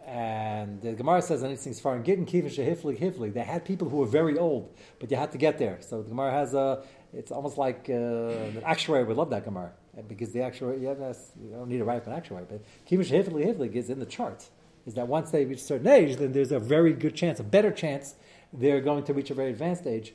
And 0.07 0.83
the 0.83 0.93
Gemara 0.93 1.23
says 1.23 1.43
in 1.43 1.51
these 1.51 1.81
far 1.81 1.97
in 1.97 2.03
Gittin 2.03 2.27
Kivin 2.27 2.47
Shehifli 2.47 2.99
Hifli, 2.99 3.33
they 3.33 3.41
had 3.41 3.65
people 3.65 3.89
who 3.89 3.99
were 3.99 4.07
very 4.07 4.37
old, 4.37 4.75
but 5.01 5.11
you 5.11 5.17
had 5.17 5.33
to 5.33 5.39
get 5.39 5.59
there. 5.59 5.79
So 5.81 6.03
the 6.03 6.11
Gemara 6.11 6.31
has 6.31 6.53
a, 6.53 6.85
it's 7.15 7.33
almost 7.33 7.57
like 7.57 7.87
uh, 7.89 7.93
an 7.93 8.63
actuary 8.65 9.05
would 9.05 9.17
love 9.17 9.31
that 9.31 9.45
Gemara 9.45 9.73
because 10.09 10.33
the 10.33 10.43
actuary, 10.43 10.83
yeah, 10.83 10.95
you 11.41 11.51
don't 11.51 11.69
need 11.69 11.79
to 11.79 11.85
write 11.85 12.07
an 12.07 12.13
actuary, 12.13 12.45
but 12.49 12.63
Kivin 12.87 13.09
Shehifli 13.09 13.47
Hifli 13.47 13.75
is 13.75 13.89
in 13.89 13.99
the 13.99 14.07
charts. 14.07 14.51
Is 14.87 14.93
that 14.95 15.09
once 15.09 15.31
they 15.31 15.47
reach 15.47 15.61
a 15.61 15.65
certain 15.65 15.87
age, 15.87 16.17
then 16.17 16.33
there's 16.33 16.53
a 16.53 16.59
very 16.59 16.93
good 16.93 17.15
chance, 17.15 17.41
a 17.41 17.45
better 17.45 17.71
chance, 17.71 18.17
they're 18.53 18.83
going 18.83 19.05
to 19.05 19.15
reach 19.15 19.31
a 19.31 19.35
very 19.35 19.51
advanced 19.51 19.87
age. 19.87 20.13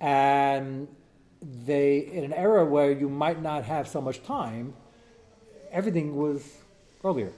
And 0.00 0.88
they, 1.42 1.98
in 1.98 2.24
an 2.24 2.32
era 2.32 2.64
where 2.64 2.90
you 2.90 3.10
might 3.10 3.42
not 3.42 3.64
have 3.64 3.86
so 3.86 4.00
much 4.00 4.22
time, 4.22 4.72
everything 5.70 6.16
was 6.16 6.42
earlier 7.04 7.32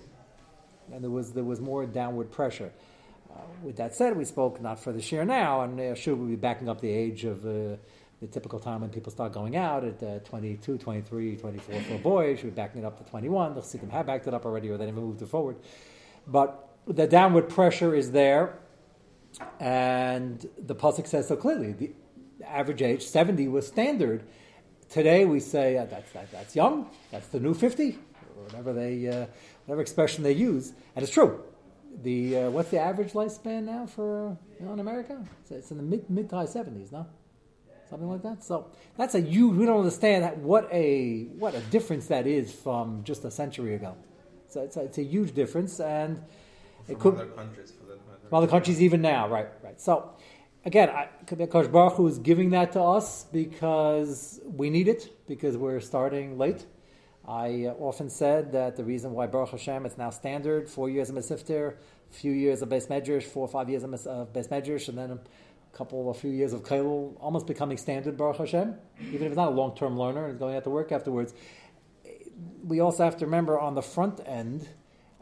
and 0.93 1.03
there 1.03 1.11
was 1.11 1.33
there 1.33 1.45
was 1.45 1.61
more 1.61 1.87
downward 1.87 2.31
pressure. 2.31 2.73
Uh, 3.31 3.41
with 3.63 3.77
that 3.77 3.95
said, 3.95 4.17
we 4.17 4.25
spoke 4.25 4.61
not 4.61 4.79
for 4.79 4.93
this 4.93 5.11
year 5.11 5.25
now, 5.25 5.63
and 5.63 5.81
uh, 5.81 5.95
sure 5.95 6.15
we'll 6.15 6.29
be 6.29 6.37
backing 6.37 6.69
up 6.69 6.81
the 6.81 6.91
age 6.91 7.25
of 7.25 7.45
uh, 7.47 7.77
the 8.21 8.27
typical 8.31 8.61
time 8.61 8.83
when 8.83 8.91
people 8.91 9.11
start 9.11 9.33
going 9.33 9.57
out 9.57 9.85
at 9.85 10.03
uh, 10.03 10.19
22, 10.21 10.79
23, 10.79 11.37
24 11.37 11.81
for 11.81 11.99
boys. 11.99 12.41
be 12.43 12.51
backing 12.51 12.83
it 12.83 12.85
up 12.85 13.03
to 13.03 13.11
21. 13.11 13.55
They'll 13.55 13.63
see 13.63 13.79
them 13.79 13.91
have 13.91 14.07
backed 14.07 14.27
it 14.29 14.35
up 14.35 14.45
already, 14.45 14.69
or 14.71 14.77
they 14.77 14.87
never 14.87 15.01
moved 15.01 15.23
it 15.23 15.29
forward. 15.29 15.57
But 16.27 16.69
the 16.87 17.07
downward 17.07 17.49
pressure 17.49 17.95
is 17.95 18.13
there, 18.13 18.59
and 19.59 20.47
the 20.59 20.75
pasuk 20.75 21.07
says 21.07 21.29
so 21.29 21.37
clearly. 21.37 21.73
The 21.73 21.93
average 22.47 22.83
age 22.83 23.03
70 23.03 23.49
was 23.49 23.67
standard. 23.67 24.25
Today 24.89 25.25
we 25.25 25.41
say 25.41 25.79
uh, 25.79 25.87
that's 25.87 26.13
that, 26.13 26.31
that's 26.31 26.55
young. 26.55 26.91
That's 27.11 27.29
the 27.29 27.41
new 27.41 27.55
50, 27.55 27.99
or 28.37 28.45
whatever 28.45 28.73
they 28.73 29.09
uh, 29.09 29.27
whatever 29.65 29.83
expression 29.83 30.25
they 30.25 30.33
use, 30.33 30.73
and 30.95 31.03
it's 31.03 31.13
true. 31.13 31.43
The 32.03 32.39
uh, 32.39 32.51
what's 32.51 32.71
the 32.71 32.79
average 32.79 33.13
lifespan 33.13 33.65
now 33.65 33.87
for 33.87 34.37
you 34.59 34.67
know, 34.67 34.73
in 34.73 34.81
America? 34.81 35.23
It's, 35.43 35.51
it's 35.51 35.71
in 35.71 35.77
the 35.77 35.83
mid 35.83 36.09
mid 36.09 36.31
to 36.31 36.37
high 36.37 36.47
seventies, 36.47 36.91
no, 36.91 37.07
something 37.89 38.09
like 38.09 38.23
that. 38.23 38.43
So 38.43 38.71
that's 38.97 39.15
a 39.15 39.21
huge. 39.21 39.57
We 39.57 39.67
don't 39.67 39.79
understand 39.79 40.25
that, 40.25 40.39
what 40.39 40.69
a 40.73 41.25
what 41.39 41.55
a 41.55 41.61
difference 41.61 42.07
that 42.07 42.27
is 42.27 42.51
from 42.53 43.05
just 43.05 43.25
a 43.25 43.31
century 43.31 43.75
ago. 43.75 43.95
So 44.49 44.63
it's 44.63 44.77
a, 44.77 44.81
it's 44.83 44.99
a 44.99 45.03
huge 45.03 45.35
difference, 45.35 45.81
and 45.81 46.23
it 46.89 46.99
could 46.99 47.15
other 47.15 47.27
countries 47.27 47.73
for 47.79 47.87
that 47.87 47.99
matter. 48.07 48.35
Other 48.35 48.47
countries 48.47 48.81
even 48.81 49.03
now, 49.03 49.29
right, 49.29 49.49
right. 49.63 49.81
So 49.81 50.15
again, 50.65 50.89
I, 50.89 51.09
Kosh 51.47 51.67
Baruch 51.67 51.95
Hu 51.95 52.07
is 52.07 52.19
giving 52.19 52.51
that 52.51 52.73
to 52.73 52.81
us 52.81 53.25
because 53.25 54.41
we 54.45 54.71
need 54.71 54.89
it 54.89 55.27
because 55.29 55.57
we're 55.57 55.81
starting 55.81 56.39
late 56.39 56.65
I 57.27 57.67
uh, 57.67 57.75
often 57.79 58.11
said 58.11 58.53
that 58.53 58.77
the 58.77 58.85
reason 58.85 59.13
why 59.13 59.27
Baruch 59.27 59.51
Hashem 59.51 59.87
is 59.87 59.97
now 59.97 60.11
standard 60.11 60.69
four 60.69 60.91
years 60.91 61.09
of 61.09 61.17
Mesivta, 61.17 61.73
a 61.73 61.75
few 62.15 62.33
years 62.33 62.63
of 62.63 62.69
Beis 62.69 62.89
Medrash, 62.89 63.23
four 63.23 63.45
or 63.45 63.49
five 63.49 63.71
years 63.71 63.85
of 63.85 63.91
Beis 63.91 64.49
Medrash, 64.49 64.89
and 64.89 64.99
then 64.99 65.11
a 65.13 65.77
couple, 65.77 66.11
a 66.11 66.15
few 66.15 66.31
years 66.31 66.53
of 66.53 66.63
Kollel, 66.65 67.17
almost 67.21 67.47
becoming 67.47 67.79
standard 67.79 68.17
Baruch 68.17 68.39
Hashem, 68.39 68.75
even 69.01 69.23
if 69.23 69.29
it's 69.29 69.37
not 69.37 69.49
a 69.49 69.55
long 69.55 69.77
term 69.77 69.97
learner 69.97 70.27
and 70.27 70.39
going 70.39 70.57
out 70.57 70.65
to 70.65 70.71
work 70.71 70.91
afterwards. 70.91 71.33
We 72.65 72.81
also 72.81 73.05
have 73.05 73.17
to 73.19 73.27
remember 73.27 73.59
on 73.59 73.77
the 73.77 73.83
front 73.83 74.21
end, 74.27 74.69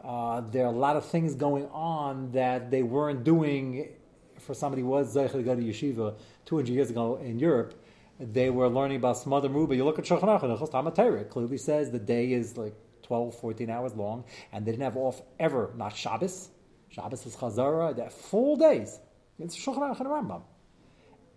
uh, 0.02 0.40
there 0.40 0.64
are 0.64 0.72
a 0.72 0.76
lot 0.76 0.96
of 0.96 1.04
things 1.04 1.34
going 1.34 1.66
on 1.66 2.32
that 2.32 2.70
they 2.70 2.82
weren't 2.82 3.24
doing 3.24 3.90
for 4.38 4.54
somebody 4.54 4.80
who 4.80 4.88
was 4.88 5.14
Zeichel 5.14 5.32
to 5.32 5.42
go 5.42 5.54
to 5.54 5.60
yeshiva 5.60 6.14
200 6.46 6.72
years 6.72 6.88
ago 6.88 7.16
in 7.16 7.38
Europe 7.38 7.74
they 8.20 8.50
were 8.50 8.68
learning 8.68 8.98
about 8.98 9.16
some 9.16 9.32
other 9.32 9.48
but 9.48 9.76
You 9.76 9.84
look 9.84 9.98
at 9.98 10.04
Shulchan 10.04 10.40
Aruch, 10.40 11.20
it 11.20 11.30
clearly 11.30 11.58
says 11.58 11.90
the 11.90 11.98
day 11.98 12.32
is 12.32 12.56
like 12.56 12.74
12, 13.02 13.38
14 13.40 13.70
hours 13.70 13.94
long, 13.94 14.24
and 14.52 14.64
they 14.64 14.72
didn't 14.72 14.84
have 14.84 14.96
off 14.96 15.22
ever, 15.38 15.72
not 15.76 15.96
Shabbos. 15.96 16.50
Shabbos 16.90 17.24
is 17.24 17.34
Chazara, 17.34 17.96
that 17.96 18.12
full 18.12 18.56
days. 18.56 19.00
It's 19.38 19.56
Shulchan 19.56 19.78
Aruch 19.78 20.00
and 20.00 20.08
Rambam. 20.08 20.42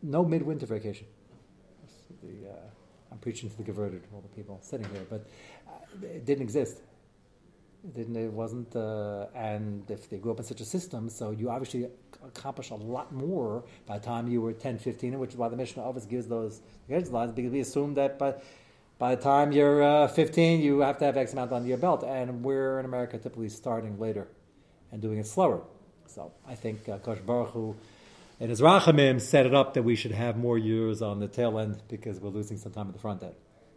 No 0.02 0.26
midwinter 0.26 0.66
vacation. 0.66 1.08
The, 2.22 2.50
uh, 2.50 2.56
I'm 3.12 3.18
preaching 3.20 3.50
to 3.50 3.58
the 3.58 3.64
converted, 3.64 4.04
all 4.14 4.22
the 4.22 4.36
people 4.36 4.60
sitting 4.62 4.88
here, 4.92 5.06
but 5.10 5.26
uh, 5.68 6.06
it 6.06 6.26
didn't 6.26 6.44
exist. 6.44 6.82
Didn't. 7.92 8.16
It 8.16 8.32
wasn't. 8.32 8.74
Uh, 8.76 9.28
and 9.36 9.90
if 9.92 10.10
they 10.10 10.18
grew 10.18 10.32
up 10.32 10.40
in 10.40 10.46
such 10.46 10.62
a 10.62 10.66
system, 10.66 11.10
so 11.10 11.32
you 11.32 11.50
obviously 11.50 11.88
accomplish 12.26 12.70
a 12.70 12.76
lot 12.76 13.12
more 13.12 13.66
by 13.86 13.98
the 14.00 14.06
time 14.06 14.30
you 14.30 14.40
were 14.40 14.54
10, 14.54 14.80
15, 14.80 15.20
which 15.20 15.32
is 15.32 15.38
why 15.38 15.50
the 15.50 15.58
Mishnah 15.58 15.84
always 15.84 16.06
gives 16.06 16.28
those 16.28 16.62
lines 16.88 17.34
because 17.34 17.52
we 17.52 17.60
assume 17.60 17.96
that 17.96 18.18
by 18.18 18.36
by 19.00 19.16
the 19.16 19.22
time 19.22 19.52
you're 19.52 19.84
uh, 19.84 20.08
15, 20.08 20.62
you 20.62 20.80
have 20.80 20.98
to 21.00 21.06
have 21.06 21.18
X 21.18 21.34
amount 21.34 21.52
under 21.52 21.68
your 21.68 21.78
belt, 21.78 22.04
and 22.04 22.42
we're 22.42 22.80
in 22.80 22.86
America 22.86 23.18
typically 23.18 23.50
starting 23.50 24.00
later 24.00 24.30
and 24.94 25.02
doing 25.02 25.18
it 25.18 25.28
slower. 25.28 25.62
So 26.06 26.32
I 26.48 26.56
think 26.56 26.88
uh, 26.88 27.00
Kosh 27.00 27.20
Baruch 27.20 27.50
Hu 27.50 27.76
and 28.40 28.50
his 28.50 28.62
Rachamim 28.62 29.20
set 29.20 29.46
it 29.46 29.54
up 29.54 29.74
that 29.74 29.84
we 29.84 29.96
should 29.96 30.12
have 30.12 30.38
more 30.38 30.58
years 30.58 31.02
on 31.02 31.20
the 31.20 31.28
tail 31.28 31.60
end 31.60 31.82
because 31.90 32.20
we're 32.22 32.30
losing 32.30 32.58
some 32.58 32.72
time 32.72 32.88
at 32.88 32.94
the 32.94 33.00
front 33.00 33.24
end. 33.24 33.36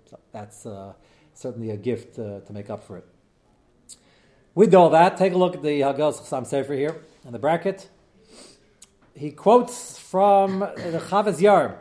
So 0.09 0.21
that's 0.33 0.65
uh, 0.65 0.93
certainly 1.35 1.71
a 1.71 1.77
gift 1.77 2.19
uh, 2.19 2.41
to 2.41 2.53
make 2.53 2.71
up 2.71 2.85
for 2.85 2.99
it. 2.99 3.07
With 4.57 4.75
all 4.75 4.89
that, 4.89 5.19
take 5.19 5.35
a 5.35 5.37
look 5.37 5.55
at 5.55 5.63
the 5.63 5.83
Hagos 5.83 6.19
Chasam 6.19 6.49
Sofer 6.49 6.75
here 6.75 6.97
in 7.27 7.33
the 7.33 7.39
bracket. 7.39 7.91
He 9.15 9.31
quotes 9.31 9.99
from 9.99 10.61
the 10.61 11.03
Chavos 11.11 11.43
Yair. 11.43 11.77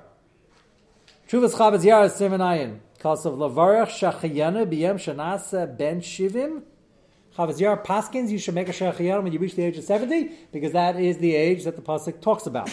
Chuvas 1.29 1.53
Chavos 1.53 1.85
Yair 1.85 2.07
is 2.07 2.11
Simanayin. 2.11 2.79
Because 2.97 3.25
of 3.25 3.35
Lavarach 3.35 3.87
Shachayana 3.87 4.65
B'yem 4.65 4.95
Shanasa 4.95 5.77
Ben 5.77 6.01
Shivim. 6.01 6.63
Chavos 7.37 7.61
Yair 7.61 7.81
Paskins, 7.81 8.29
you 8.29 8.37
should 8.37 8.55
make 8.55 8.67
a 8.67 8.73
Shachayana 8.73 9.23
when 9.23 9.31
you 9.31 9.39
reach 9.39 9.55
the 9.55 9.63
age 9.63 9.77
of 9.77 9.85
70, 9.85 10.31
because 10.51 10.73
that 10.73 10.99
is 10.99 11.17
the 11.19 11.33
age 11.33 11.63
that 11.63 11.77
the 11.77 11.81
Pasuk 11.81 12.19
talks 12.19 12.45
about. 12.45 12.67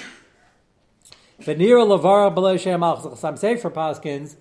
Venira 1.41 1.87
Lavarach 1.87 2.35
B'lei 2.35 2.59
Shem 2.59 2.81
Chasam 2.81 3.39
Sofer 3.39 3.71
Paskins 3.73 4.35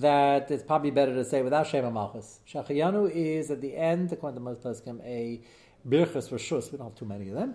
that 0.00 0.50
it's 0.50 0.62
probably 0.62 0.90
better 0.90 1.14
to 1.14 1.24
say 1.24 1.42
without 1.42 1.66
Shema 1.66 1.90
Malchus. 1.90 2.40
Shachayanu 2.48 3.10
is 3.10 3.50
at 3.50 3.60
the 3.60 3.76
end, 3.76 4.12
according 4.12 4.36
to 4.36 4.40
most 4.40 4.62
Pesachim, 4.62 5.00
a 5.04 5.40
birchas 5.86 6.30
rishus. 6.30 6.72
We 6.72 6.78
don't 6.78 6.88
have 6.88 6.94
too 6.94 7.04
many 7.04 7.28
of 7.28 7.34
them. 7.34 7.54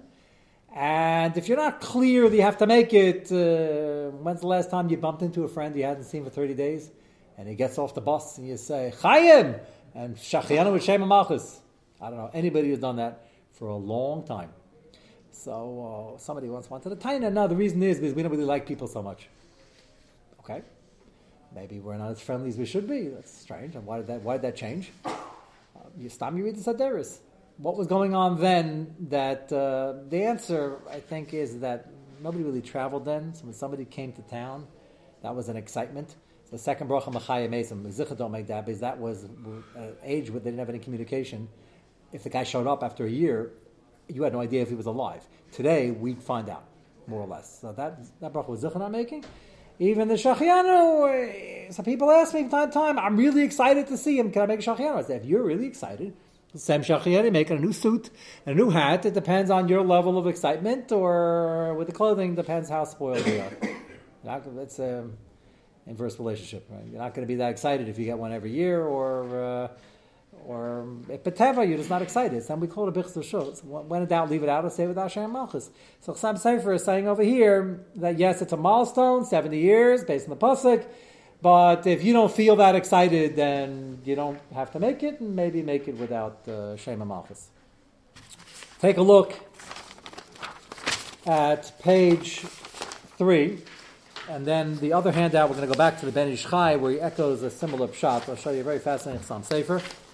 And 0.76 1.36
if 1.38 1.48
you're 1.48 1.58
not 1.58 1.80
clear 1.82 2.30
that 2.30 2.36
you 2.36 2.42
have 2.42 2.58
to 2.58 2.68
make 2.68 2.94
it, 2.94 3.32
uh, 3.32 4.12
when's 4.18 4.42
the 4.42 4.48
last 4.48 4.70
time 4.70 4.90
you 4.90 4.98
bumped 4.98 5.22
into 5.22 5.44
a 5.44 5.48
friend 5.48 5.76
you 5.76 5.84
hadn't 5.84 6.04
seen 6.04 6.24
for 6.24 6.30
30 6.30 6.54
days? 6.54 6.92
And 7.38 7.48
he 7.48 7.56
gets 7.56 7.78
off 7.78 7.94
the 7.94 8.02
bus 8.02 8.38
and 8.38 8.48
you 8.48 8.58
say, 8.58 8.94
Chayim! 9.00 9.60
And 9.96 10.16
Shachayanu 10.18 10.74
with 10.74 10.84
Shema 10.84 11.06
Malchus. 11.06 11.60
I 12.02 12.10
don't 12.10 12.18
know 12.18 12.30
anybody 12.34 12.70
who's 12.70 12.80
done 12.80 12.98
that 12.98 13.28
for 13.54 13.70
a 13.70 13.76
long 13.76 14.24
time. 14.24 14.50
So 15.32 16.14
uh, 16.16 16.20
somebody 16.20 16.50
once 16.50 16.70
wanted 16.70 16.90
to 16.90 16.96
Taina. 16.96 17.32
Now 17.32 17.48
the 17.48 17.56
reason 17.56 17.82
is 17.82 18.00
because 18.00 18.14
we 18.14 18.22
don't 18.22 18.32
really 18.32 18.44
like 18.44 18.68
people 18.68 18.88
so 18.88 19.02
much. 19.02 19.30
Okay? 20.42 20.62
Maybe 21.58 21.80
we're 21.80 21.98
not 21.98 22.12
as 22.12 22.22
friendly 22.22 22.50
as 22.50 22.58
we 22.58 22.66
should 22.66 22.88
be. 22.88 23.08
That's 23.08 23.34
strange. 23.46 23.76
And 23.76 23.84
why 23.86 23.98
did 23.98 24.08
that? 24.08 24.22
Why 24.22 24.34
did 24.36 24.44
that 24.44 24.56
change? 24.56 24.92
Uh, 25.76 25.82
you 25.96 26.10
stop 26.10 26.34
me 26.34 26.42
read 26.42 26.56
the. 26.56 27.20
What 27.58 27.78
was 27.78 27.86
going 27.86 28.16
on 28.16 28.42
then? 28.42 28.96
That 29.10 29.54
uh, 29.54 30.10
the 30.10 30.24
answer 30.24 30.80
I 30.90 31.00
think 31.00 31.36
is 31.36 31.60
that 31.60 31.92
nobody 32.20 32.44
really 32.44 32.64
traveled 32.64 33.06
then. 33.06 33.36
So 33.36 33.46
when 33.46 33.54
somebody 33.54 33.86
came 33.86 34.12
to 34.14 34.24
town, 34.24 34.66
that 35.22 35.36
was 35.36 35.50
an 35.50 35.56
excitement. 35.56 36.10
So 36.46 36.52
the 36.54 36.58
second 36.58 36.90
bracha 36.90 37.14
machaya 37.14 37.48
mesim, 37.48 38.18
don't 38.18 38.32
make 38.32 38.48
that 38.48 38.66
because 38.66 38.82
that 38.82 38.98
was 38.98 39.26
an 39.26 39.96
age 40.04 40.32
where 40.32 40.40
they 40.40 40.50
didn't 40.50 40.64
have 40.66 40.70
any 40.70 40.80
communication. 40.80 41.48
If 42.12 42.24
the 42.24 42.32
guy 42.32 42.44
showed 42.44 42.66
up 42.66 42.82
after 42.82 43.06
a 43.06 43.12
year, 43.12 43.52
you 44.08 44.24
had 44.24 44.34
no 44.34 44.42
idea 44.42 44.64
if 44.64 44.70
he 44.70 44.76
was 44.84 44.88
alive. 44.88 45.24
Today 45.52 45.92
we'd 45.92 46.24
find 46.24 46.50
out 46.50 46.66
more 47.06 47.22
or 47.22 47.28
less. 47.28 47.60
So 47.62 47.72
that 47.74 47.92
that 48.22 48.34
bracha 48.34 48.50
was 48.50 48.64
zicha 48.64 48.80
not 48.80 48.92
making. 48.92 49.26
Even 49.80 50.08
the 50.08 50.16
Shachianu, 50.16 51.72
some 51.72 51.86
people 51.86 52.10
ask 52.10 52.34
me 52.34 52.42
from 52.42 52.50
time 52.50 52.68
to 52.70 52.74
time, 52.74 53.00
I'm 53.00 53.16
really 53.16 53.44
excited 53.44 53.88
to 53.88 53.98
see 53.98 54.18
him. 54.18 54.32
Can 54.32 54.42
I 54.42 54.46
make 54.48 54.60
a 54.60 54.64
Shachianu? 54.64 54.96
I 54.96 55.04
said, 55.04 55.22
if 55.22 55.28
you're 55.28 55.44
really 55.44 55.68
excited, 55.68 56.14
Sam 56.56 56.82
Shachianu, 56.82 57.32
make 57.32 57.52
a 57.52 57.56
new 57.56 57.74
suit 57.74 58.10
and 58.46 58.56
a 58.56 58.58
new 58.58 58.72
hat. 58.72 59.06
It 59.06 59.14
depends 59.14 59.52
on 59.52 59.68
your 59.68 59.84
level 59.84 60.18
of 60.18 60.26
excitement, 60.26 60.92
or 60.92 61.76
with 61.76 61.88
the 61.88 61.94
clothing, 61.94 62.34
depends 62.34 62.70
how 62.70 62.86
spoiled 62.86 63.26
you 63.28 63.40
are. 63.40 63.52
It's 64.60 64.80
an 64.80 65.16
inverse 65.86 66.20
relationship, 66.20 66.68
right? 66.70 66.84
You're 66.86 67.00
not 67.00 67.14
going 67.14 67.26
to 67.26 67.32
be 67.32 67.36
that 67.36 67.52
excited 67.52 67.88
if 67.88 67.98
you 67.98 68.04
get 68.06 68.18
one 68.18 68.34
every 68.34 68.52
year, 68.52 68.84
or. 68.84 69.44
Uh, 69.46 69.68
or 70.48 70.88
if 71.10 71.26
Beteva, 71.26 71.68
you're 71.68 71.78
just 71.78 71.90
not 71.90 72.02
excited. 72.02 72.42
Then 72.42 72.62
we 72.62 72.68
call 72.68 72.88
it 72.88 72.98
a 72.98 73.00
Bichs 73.02 73.14
Shos. 73.18 73.62
When 73.66 74.02
in 74.02 74.08
doubt, 74.08 74.30
leave 74.30 74.44
it 74.44 74.50
out 74.50 74.64
and 74.64 74.72
say 74.72 74.88
without 74.88 75.12
Shem 75.12 75.34
Malchus. 75.34 75.70
So 76.00 76.14
Chasam 76.14 76.42
Sofer 76.42 76.74
is 76.74 76.86
saying 76.86 77.06
over 77.06 77.22
here 77.22 77.84
that 77.98 78.18
yes, 78.18 78.42
it's 78.42 78.54
a 78.54 78.58
milestone, 78.58 79.26
70 79.26 79.60
years, 79.60 80.06
based 80.06 80.30
on 80.30 80.30
the 80.30 80.38
Pasuk, 80.38 80.88
but 81.42 81.86
if 81.86 82.02
you 82.02 82.14
don't 82.14 82.32
feel 82.32 82.56
that 82.56 82.76
excited, 82.76 83.36
then 83.36 84.00
you 84.06 84.16
don't 84.16 84.40
have 84.54 84.72
to 84.72 84.80
make 84.80 85.04
it, 85.04 85.20
and 85.20 85.36
maybe 85.36 85.62
make 85.62 85.90
it 85.90 85.98
without 85.98 86.48
uh, 86.48 86.78
Malchus. 87.06 87.50
Take 88.80 88.98
a 88.98 89.02
look 89.02 89.36
at 91.26 91.78
page 91.80 92.40
3. 93.18 93.60
And 94.30 94.46
then 94.46 94.78
the 94.80 94.94
other 94.94 95.12
handout, 95.12 95.50
we're 95.50 95.56
going 95.58 95.68
to 95.68 95.74
go 95.74 95.78
back 95.78 96.00
to 96.00 96.06
the 96.06 96.12
Ben 96.12 96.30
Ish 96.30 96.48
Chai, 96.48 96.78
where 96.78 96.92
he 96.92 97.02
echoes 97.02 97.44
a 97.44 97.50
similar 97.50 97.92
shot. 97.94 98.28
I'll 98.30 98.36
show 98.38 98.52
you 98.52 98.62
a 98.62 98.64
very 98.64 98.80
fascinating 98.80 99.24
Chasam 99.24 99.46
Sofer. 99.46 100.07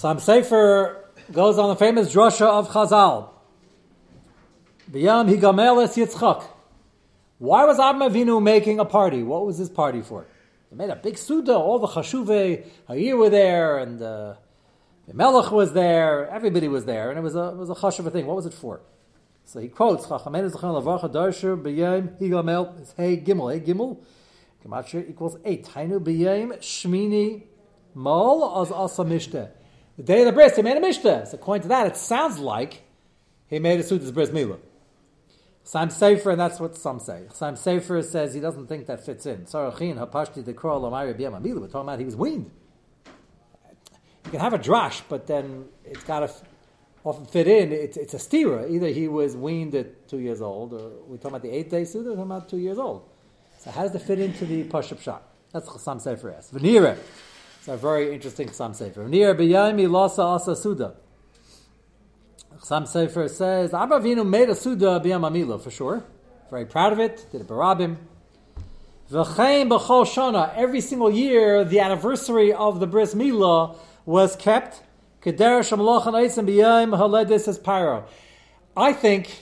Sam 0.00 0.18
Sefer 0.18 1.04
goes 1.30 1.58
on 1.58 1.68
the 1.68 1.76
famous 1.76 2.10
drasha 2.10 2.46
of 2.46 2.70
Chazal. 2.70 3.28
B'yam 4.90 5.28
higamel 5.28 5.84
es 5.84 5.94
Yitzchak. 5.94 6.42
Why 7.36 7.66
was 7.66 7.78
Abraham 7.78 8.10
Avinu 8.10 8.42
making 8.42 8.80
a 8.80 8.86
party? 8.86 9.22
What 9.22 9.44
was 9.44 9.58
his 9.58 9.68
party 9.68 10.00
for? 10.00 10.24
They 10.70 10.76
made 10.78 10.88
a 10.88 10.96
big 10.96 11.18
suda. 11.18 11.52
All 11.52 11.78
the 11.78 11.86
chashuvei 11.86 12.64
Hayir 12.88 13.18
were 13.18 13.28
there, 13.28 13.76
and 13.76 14.00
uh, 14.00 14.36
the 15.06 15.12
Melech 15.12 15.52
was 15.52 15.74
there. 15.74 16.30
Everybody 16.30 16.68
was 16.68 16.86
there, 16.86 17.10
and 17.10 17.18
it 17.18 17.22
was 17.22 17.36
a 17.36 17.48
it 17.48 17.56
was 17.56 17.68
a 17.68 17.74
chashuv 17.74 18.10
thing. 18.10 18.24
What 18.24 18.36
was 18.36 18.46
it 18.46 18.54
for? 18.54 18.80
So 19.44 19.60
he 19.60 19.68
quotes 19.68 20.06
Chachamenu 20.06 20.50
Zechon 20.50 20.82
Lavacha 20.82 21.12
Darsher 21.12 21.62
B'yam 21.62 22.18
higamel. 22.18 22.80
It's 22.80 22.94
Hey 22.96 23.18
Gimel. 23.18 23.52
Hey 23.52 23.60
Gimel. 23.60 23.98
Gematria 24.64 25.10
equals 25.10 25.36
eight. 25.44 25.66
Tainu 25.66 26.00
B'yam 26.02 26.56
Shmini 26.60 27.42
Mol 27.94 28.62
as 28.62 28.72
Asa 28.72 29.04
Mishteh. 29.04 29.50
The 30.00 30.06
day 30.06 30.20
of 30.20 30.26
the 30.28 30.32
bris, 30.32 30.56
he 30.56 30.62
made 30.62 30.78
a 30.78 30.80
mishteh. 30.80 31.28
So 31.28 31.34
according 31.34 31.64
to 31.64 31.68
that, 31.68 31.86
it 31.86 31.94
sounds 31.94 32.38
like 32.38 32.84
he 33.48 33.58
made 33.58 33.78
a 33.80 33.82
suit 33.82 34.00
as 34.00 34.10
bris 34.10 34.30
milah. 34.30 34.58
Sam 35.62 35.90
Sefer, 35.90 36.30
and 36.30 36.40
that's 36.40 36.58
what 36.58 36.74
some 36.74 36.98
say. 36.98 37.26
Sam 37.34 37.54
Sefer 37.54 38.00
says 38.00 38.32
he 38.32 38.40
doesn't 38.40 38.66
think 38.66 38.86
that 38.86 39.04
fits 39.04 39.26
in. 39.26 39.44
Sarachin 39.44 39.98
hapashti 39.98 40.42
dekro 40.42 40.80
lamari 40.80 41.12
b'yam 41.12 41.38
amilah. 41.38 41.60
We're 41.60 41.66
talking 41.66 41.80
about 41.82 41.98
he 41.98 42.06
was 42.06 42.16
weaned. 42.16 42.50
You 44.24 44.30
can 44.30 44.40
have 44.40 44.54
a 44.54 44.58
drash, 44.58 45.02
but 45.06 45.26
then 45.26 45.66
it's 45.84 46.04
got 46.04 46.20
to 46.20 46.32
often 47.04 47.26
fit 47.26 47.46
in. 47.46 47.70
It's, 47.70 47.98
it's 47.98 48.14
a 48.14 48.16
stira. 48.16 48.70
Either 48.70 48.88
he 48.88 49.06
was 49.06 49.36
weaned 49.36 49.74
at 49.74 50.08
two 50.08 50.20
years 50.20 50.40
old, 50.40 50.72
or 50.72 50.92
we're 51.08 51.18
talking 51.18 51.32
about 51.32 51.42
the 51.42 51.50
eight 51.50 51.68
day 51.68 51.82
or 51.82 51.88
we're 51.92 52.04
talking 52.04 52.22
about 52.22 52.48
two 52.48 52.56
years 52.56 52.78
old. 52.78 53.06
So 53.58 53.70
how 53.70 53.82
does 53.82 53.94
it 53.94 54.00
fit 54.00 54.18
into 54.18 54.46
the 54.46 54.64
pashup 54.64 55.02
shot? 55.02 55.28
That's 55.52 55.66
what 55.66 55.82
Sam 55.82 55.98
Sefer 55.98 56.32
asks. 56.32 56.54
It's 57.60 57.68
a 57.68 57.76
very 57.76 58.14
interesting 58.14 58.50
Sam 58.50 58.72
Sefer. 58.72 59.06
Near 59.06 59.34
b'yami 59.34 59.86
lasa 59.86 60.22
asa 60.22 60.56
suda. 60.56 60.94
Sam 62.62 62.86
Sefer 62.86 63.28
says, 63.28 63.74
Abba 63.74 64.00
made 64.00 64.48
a 64.48 64.54
Suda 64.54 64.98
B'yam 64.98 65.62
for 65.62 65.70
sure. 65.70 66.02
Very 66.48 66.64
proud 66.64 66.94
of 66.94 66.98
it. 66.98 67.26
Did 67.30 67.42
it 67.42 67.46
Barabim. 67.46 67.98
V'chein 69.10 69.68
b'chol 69.68 70.06
shana. 70.06 70.54
Every 70.56 70.80
single 70.80 71.10
year, 71.10 71.62
the 71.62 71.80
anniversary 71.80 72.50
of 72.50 72.80
the 72.80 72.86
Bris 72.86 73.14
Milah 73.14 73.76
was 74.06 74.36
kept. 74.36 74.82
Pyro. 77.62 78.04
I 78.74 78.92
think 78.94 79.38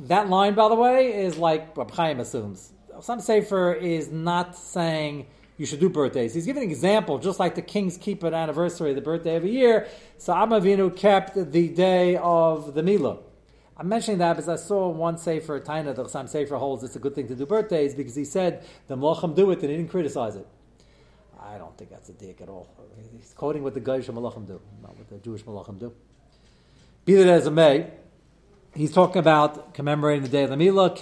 that 0.00 0.28
line, 0.28 0.54
by 0.54 0.68
the 0.68 0.74
way, 0.74 1.14
is 1.14 1.38
like 1.38 1.74
Rab 1.74 1.90
Chaim 1.92 2.20
assumes. 2.20 2.72
Sam 3.00 3.20
Sefer 3.20 3.72
is 3.72 4.10
not 4.10 4.54
saying 4.54 5.28
you 5.56 5.66
should 5.66 5.80
do 5.80 5.88
birthdays. 5.88 6.34
He's 6.34 6.46
giving 6.46 6.64
an 6.64 6.70
example, 6.70 7.18
just 7.18 7.38
like 7.38 7.54
the 7.54 7.62
kings 7.62 7.96
keep 7.96 8.22
an 8.22 8.34
anniversary, 8.34 8.92
the 8.92 9.00
birthday 9.00 9.36
of 9.36 9.44
a 9.44 9.48
year. 9.48 9.86
So 10.18 10.32
Amavinu 10.32 10.96
kept 10.96 11.34
the 11.52 11.68
day 11.68 12.16
of 12.16 12.74
the 12.74 12.82
Milah. 12.82 13.18
I'm 13.76 13.88
mentioning 13.88 14.18
that 14.18 14.34
because 14.36 14.48
I 14.48 14.56
saw 14.56 14.88
one 14.88 15.18
Sefer 15.18 15.60
Taina, 15.60 15.94
the 15.94 16.06
Sam 16.08 16.26
Sefer 16.26 16.56
holds 16.56 16.84
it's 16.84 16.96
a 16.96 17.00
good 17.00 17.14
thing 17.14 17.28
to 17.28 17.34
do 17.34 17.44
birthdays 17.46 17.94
because 17.94 18.14
he 18.14 18.24
said 18.24 18.64
the 18.86 18.96
Malachim 18.96 19.34
do 19.34 19.50
it 19.50 19.60
and 19.62 19.70
he 19.70 19.76
didn't 19.76 19.90
criticize 19.90 20.36
it. 20.36 20.46
I 21.40 21.58
don't 21.58 21.76
think 21.76 21.90
that's 21.90 22.08
a 22.08 22.12
dick 22.12 22.40
at 22.40 22.48
all. 22.48 22.68
He's 23.16 23.34
quoting 23.34 23.62
what 23.62 23.74
the 23.74 23.80
Gaish 23.80 24.06
Malachim 24.06 24.46
do, 24.46 24.60
not 24.80 24.96
what 24.96 25.08
the 25.08 25.18
Jewish 25.18 25.42
Malachim 25.42 25.78
do. 25.78 25.92
Be 27.04 27.14
that 27.14 27.26
as 27.26 27.46
it 27.46 27.50
may, 27.50 27.90
he's 28.74 28.92
talking 28.92 29.18
about 29.18 29.74
commemorating 29.74 30.22
the 30.22 30.28
day 30.28 30.44
of 30.44 30.50
the 30.50 30.56
Milah. 30.56 30.94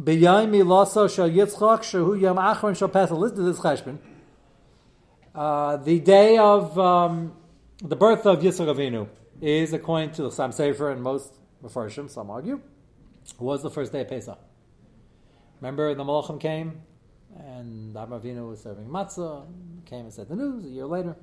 B'yayim 0.00 0.50
milasa 0.50 1.12
shel 1.14 1.30
Yitzchak 1.30 1.80
shehu 1.80 2.20
yom 2.20 2.36
achron 2.36 2.76
shel 2.76 2.88
Pesach. 2.88 3.16
Listen 3.16 3.36
to 3.38 3.42
this 3.44 3.58
cheshbon. 3.58 3.98
Uh, 5.34 5.78
the 5.78 6.00
day 6.00 6.36
of 6.36 6.78
um, 6.78 7.32
the 7.82 7.96
birth 7.96 8.26
of 8.26 8.40
Yitzchak 8.40 8.74
Avinu 8.74 9.08
is, 9.40 9.72
according 9.72 10.10
to 10.12 10.22
the 10.22 10.30
Sam 10.30 10.52
Sefer 10.52 10.90
and 10.90 11.02
most 11.02 11.32
Mepharshim, 11.62 12.10
some 12.10 12.30
argue, 12.30 12.60
was 13.38 13.62
the 13.62 13.70
first 13.70 13.92
day 13.92 14.02
of 14.02 14.08
Pesach. 14.08 14.38
Remember, 15.60 15.94
the 15.94 16.04
Malachim 16.04 16.38
came, 16.40 16.82
and 17.34 17.96
Abraham 17.96 18.20
Avinu 18.20 18.48
was 18.50 18.62
serving 18.62 18.86
matzah, 18.86 19.46
came 19.86 20.00
and 20.00 20.12
said 20.12 20.28
the 20.28 20.36
news 20.36 20.64
a 20.64 20.68
year 20.68 20.86
later. 20.86 21.16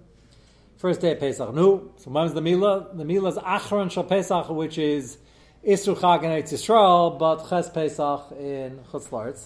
First 0.78 1.02
day 1.02 1.12
of 1.12 1.20
Pesach. 1.20 1.54
No. 1.54 1.92
So 1.98 2.10
when 2.10 2.24
was 2.24 2.34
the 2.34 2.42
Milah? 2.42 2.98
The 2.98 3.04
Milah 3.04 3.30
is 3.30 3.38
Achron 3.38 3.92
Shal 3.92 4.04
Pesach, 4.04 4.50
which 4.50 4.80
is 4.80 5.20
Isru 5.66 5.96
Chag 5.96 6.24
in 6.24 6.30
Eretz 6.30 6.52
Yisrael, 6.52 7.18
but 7.18 7.48
Ches 7.48 7.70
Pesach 7.70 8.32
in 8.38 8.80
Chutz 8.92 9.08
Laretz. 9.08 9.46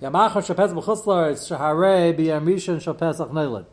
Yom 0.00 0.14
Achron 0.14 0.46
Shal 0.46 0.56
Pesach 0.56 0.74
b'Chutz 0.74 1.04
Laretz, 1.04 1.50
Shaharei 1.50 2.16
b'Yam 2.16 2.44
Rishon 2.44 2.80
Shal 2.80 2.94
Pesach 2.94 3.28
Neilad. 3.28 3.66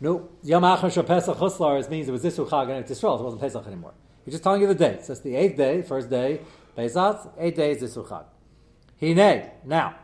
No, 0.00 0.30
Yom 0.42 0.62
Achron 0.62 0.90
Shal 0.90 1.04
Pesach 1.04 1.36
Chutz 1.36 1.58
Laretz 1.58 1.90
means 1.90 2.08
it 2.08 2.12
was 2.12 2.24
Isru 2.24 2.48
Chag 2.48 2.70
in 2.70 2.82
Eretz 2.82 2.88
Yisrael, 2.88 3.20
it 3.20 3.24
wasn't 3.24 3.42
Pesach 3.42 3.66
anymore. 3.66 3.92
He's 4.24 4.32
just 4.32 4.42
telling 4.42 4.62
you 4.62 4.66
the 4.66 4.74
date. 4.74 5.04
So 5.04 5.12
it's 5.12 5.20
the 5.20 5.36
eighth 5.36 5.58
day, 5.58 5.82
first 5.82 6.08
day, 6.08 6.40
Pesach, 6.74 7.34
eight 7.38 7.56
days 7.56 7.82
Isru 7.82 8.08
Chag. 8.08 8.24
Hine, 8.98 9.50
now, 9.66 9.96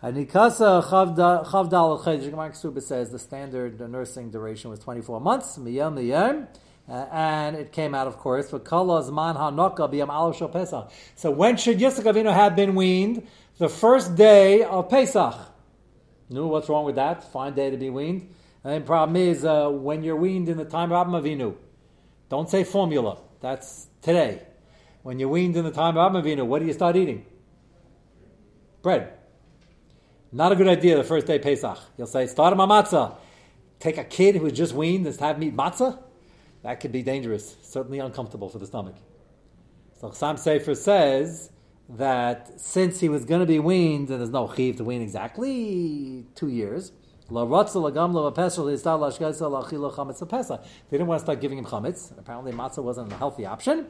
Hanikasa 0.00 0.84
Chavdal 0.84 2.04
Chedesh 2.04 2.30
Gemara 2.30 2.80
says 2.80 3.10
the 3.10 3.18
standard 3.18 3.80
nursing 3.90 4.30
duration 4.30 4.70
was 4.70 4.78
24 4.78 5.20
months, 5.20 5.58
miyam 5.58 5.94
miyam, 5.94 6.46
uh, 6.88 7.06
and 7.12 7.56
it 7.56 7.70
came 7.72 7.94
out, 7.94 8.06
of 8.06 8.16
course, 8.16 8.50
B'Yam 8.50 10.08
Aleph 10.08 10.36
Shal 10.36 10.48
Pesach. 10.48 10.90
So 11.16 11.30
when 11.30 11.56
should 11.58 11.78
Yitzchak 11.78 12.04
Avinu 12.04 12.32
have 12.32 12.56
been 12.56 12.74
weaned? 12.74 13.26
The 13.58 13.68
first 13.68 14.16
day 14.16 14.62
of 14.62 14.88
Pesach. 14.88 15.34
No, 16.30 16.46
what's 16.46 16.68
wrong 16.68 16.84
with 16.84 16.94
that? 16.94 17.30
Fine 17.32 17.54
day 17.54 17.70
to 17.70 17.76
be 17.76 17.90
weaned. 17.90 18.34
And 18.64 18.82
the 18.82 18.86
problem 18.86 19.16
is 19.16 19.44
uh, 19.44 19.68
when 19.68 20.02
you're 20.02 20.16
weaned 20.16 20.48
in 20.48 20.56
the 20.56 20.64
time 20.64 20.92
of 20.92 21.06
Avinu. 21.08 21.56
Don't 22.28 22.48
say 22.48 22.64
formula. 22.64 23.18
That's 23.40 23.86
today. 24.02 24.42
When 25.02 25.18
you're 25.18 25.28
weaned 25.28 25.56
in 25.56 25.64
the 25.64 25.70
time 25.70 25.96
of 25.96 26.12
Avinu, 26.12 26.46
what 26.46 26.60
do 26.60 26.66
you 26.66 26.72
start 26.72 26.96
eating? 26.96 27.26
Bread. 28.82 29.12
Not 30.32 30.52
a 30.52 30.56
good 30.56 30.68
idea 30.68 30.96
the 30.96 31.04
first 31.04 31.26
day 31.26 31.38
Pesach. 31.38 31.78
You'll 31.96 32.06
say, 32.06 32.26
start 32.26 32.52
him 32.52 32.60
on 32.60 32.68
matzah. 32.68 33.16
Take 33.78 33.98
a 33.98 34.04
kid 34.04 34.36
who 34.36 34.42
was 34.42 34.52
just 34.52 34.74
weaned 34.74 35.06
and 35.06 35.16
have 35.18 35.36
him 35.36 35.44
eat 35.44 35.56
matzah? 35.56 35.98
That 36.62 36.80
could 36.80 36.92
be 36.92 37.02
dangerous, 37.02 37.56
certainly 37.62 37.98
uncomfortable 37.98 38.48
for 38.48 38.58
the 38.58 38.66
stomach. 38.66 38.96
So 40.00 40.10
Sam 40.10 40.36
Sefer 40.36 40.74
says 40.74 41.50
that 41.88 42.60
since 42.60 43.00
he 43.00 43.08
was 43.08 43.24
going 43.24 43.40
to 43.40 43.46
be 43.46 43.58
weaned, 43.58 44.10
and 44.10 44.20
there's 44.20 44.30
no 44.30 44.52
chiv 44.54 44.76
to 44.76 44.84
wean 44.84 45.02
exactly 45.02 46.26
two 46.34 46.48
years, 46.48 46.92
they 47.30 47.34
didn't 47.34 47.50
want 51.06 51.18
to 51.18 51.24
start 51.24 51.40
giving 51.40 51.58
him 51.58 51.64
chametz. 51.66 52.18
Apparently, 52.18 52.52
matzah 52.52 52.82
wasn't 52.82 53.12
a 53.12 53.16
healthy 53.16 53.44
option. 53.44 53.86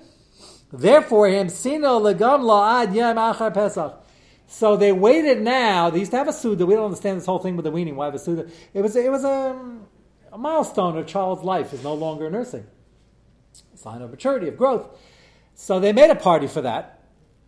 Therefore, 0.73 1.29
him 1.29 1.49
sino 1.49 2.05
ad 2.09 3.55
pesach. 3.55 4.05
So 4.49 4.77
they 4.77 4.93
waited 4.93 5.43
now. 5.43 5.91
They 5.91 6.01
used 6.01 6.11
to 6.13 6.17
have 6.17 6.27
a 6.27 6.33
Suda. 6.33 6.67
We 6.67 6.75
don't 6.75 6.87
understand 6.87 7.19
this 7.19 7.27
whole 7.27 7.39
thing 7.39 7.55
with 7.55 7.65
the 7.65 7.71
weaning. 7.71 7.95
Why 7.97 8.07
have 8.07 8.15
a 8.15 8.19
Suda? 8.19 8.49
It 8.75 8.81
was, 8.83 8.97
it 8.97 9.11
was 9.11 9.23
a, 9.23 9.57
a 10.33 10.38
milestone 10.38 10.97
of 10.97 11.05
a 11.05 11.09
child's 11.09 11.43
life 11.43 11.73
is 11.73 11.83
no 11.83 11.95
longer 11.95 12.31
nursing. 12.31 12.67
Sign 13.75 14.03
of 14.03 14.11
maturity, 14.11 14.49
of 14.49 14.57
growth. 14.57 14.88
So 15.55 15.81
they 15.81 15.93
made 15.93 16.11
a 16.11 16.14
party 16.14 16.47
for 16.47 16.61
that. 16.62 17.03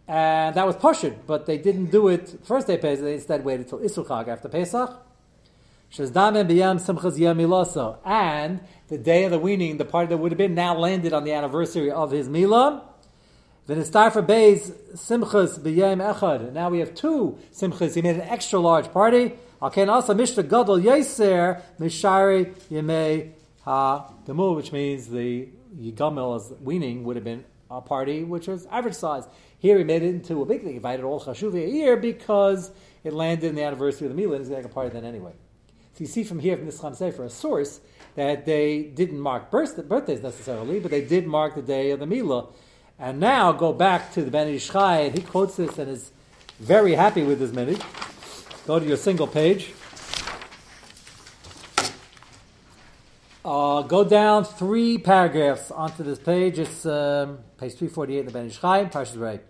And 0.09 0.57
that 0.57 0.67
was 0.67 0.77
Pashid, 0.77 1.19
but 1.27 1.47
they 1.47 1.57
didn't 1.57 1.93
do 1.93 2.09
it 2.09 2.41
first 2.43 2.67
day 2.67 2.77
Pesach. 2.79 3.05
They 3.05 3.15
instead 3.15 3.45
waited 3.45 3.69
till 3.69 3.79
Isru 3.79 4.05
Chag 4.07 4.27
after 4.29 4.49
Pesach. 4.49 4.91
And 8.05 8.61
the 8.89 8.99
day 8.99 9.25
of 9.25 9.31
the 9.31 9.39
weaning, 9.39 9.77
the 9.77 9.85
party 9.85 10.09
that 10.09 10.17
would 10.17 10.33
have 10.33 10.39
been 10.39 10.55
now 10.55 10.77
landed 10.77 11.13
on 11.13 11.25
the 11.25 11.33
anniversary 11.33 11.91
of 11.91 12.11
his 12.11 12.29
Milah. 12.29 12.83
Then 13.67 13.79
it's 13.79 13.91
time 13.91 14.11
for 14.11 14.23
Simchas 14.23 15.61
B'Yem 15.61 16.01
Echad. 16.15 16.53
Now 16.53 16.71
we 16.71 16.81
have 16.81 16.95
two 16.95 17.39
Simchas. 17.53 17.95
He 17.95 18.03
made 18.03 18.17
an 18.17 18.23
extra 18.23 18.59
large 18.59 18.93
party. 18.93 19.35
Alken 19.61 19.89
also 19.89 20.15
Mishra 20.15 20.43
Gadol 20.43 20.79
Yeser 20.79 21.63
Mishari 21.79 22.55
Yemei 22.71 23.33
which 24.57 24.73
means 24.73 25.09
the 25.09 25.49
Yigamil's 25.79 26.53
weaning 26.63 27.05
would 27.05 27.17
have 27.17 27.25
been 27.25 27.45
a 27.71 27.81
party 27.81 28.25
which 28.25 28.49
was 28.49 28.67
average 28.67 28.95
size. 28.95 29.25
Here 29.59 29.79
he 29.79 29.85
made 29.85 30.03
it 30.03 30.09
into 30.09 30.41
a 30.43 30.47
big 30.47 30.61
thing. 30.61 30.71
He 30.71 30.77
invited 30.77 31.05
all 31.05 31.21
Chashuvi 31.21 31.67
a 31.67 31.69
year 31.69 31.97
because 31.97 32.71
it 33.05 33.13
landed 33.13 33.47
in 33.49 33.55
the 33.55 33.63
anniversary 33.63 34.09
of 34.09 34.17
the 34.17 34.23
Milah 34.23 34.37
and 34.37 34.41
he's 34.45 34.51
make 34.51 34.65
a 34.65 34.69
party 34.69 34.91
then 34.91 35.05
anyway. 35.05 35.33
So 35.93 36.05
you 36.05 36.07
see 36.07 36.25
from 36.25 36.39
here, 36.39 36.57
from 36.57 36.67
this 36.67 36.81
Cham 36.81 36.95
Sefer, 36.95 37.25
a 37.25 37.31
source 37.31 37.81
that 38.15 38.47
they 38.47 38.83
didn't 38.83 39.21
mark 39.21 39.51
birthdays 39.51 40.23
necessarily, 40.23 40.81
but 40.81 40.91
they 40.91 41.05
did 41.05 41.27
mark 41.27 41.55
the 41.55 41.63
day 41.63 41.91
of 41.91 42.01
the 42.01 42.07
Mila. 42.07 42.49
And 42.99 43.21
now 43.21 43.53
go 43.53 43.73
back 43.73 44.13
to 44.15 44.23
the 44.23 44.31
Ben 44.31 44.49
Ish 44.49 44.71
Chai, 44.71 45.01
and 45.01 45.15
he 45.15 45.23
quotes 45.23 45.57
this 45.57 45.79
and 45.79 45.91
is 45.91 46.13
very 46.59 46.95
happy 46.95 47.23
with 47.23 47.39
this 47.39 47.53
minute. 47.53 47.83
Go 48.71 48.79
to 48.79 48.87
your 48.87 48.97
single 48.97 49.27
page. 49.27 49.73
Uh, 53.45 53.83
go 53.83 54.05
down 54.05 54.45
three 54.45 54.97
paragraphs 54.97 55.73
onto 55.73 56.05
this 56.05 56.21
page. 56.21 56.61
It's 56.61 56.87
um, 56.87 57.41
page 57.59 57.73
348 57.73 58.21
in 58.21 58.27
the 58.27 58.31
Ben 58.31 58.47
Ish 58.47 58.61
Chai, 58.61 58.85
Parshas 58.85 59.21
Rei. 59.21 59.41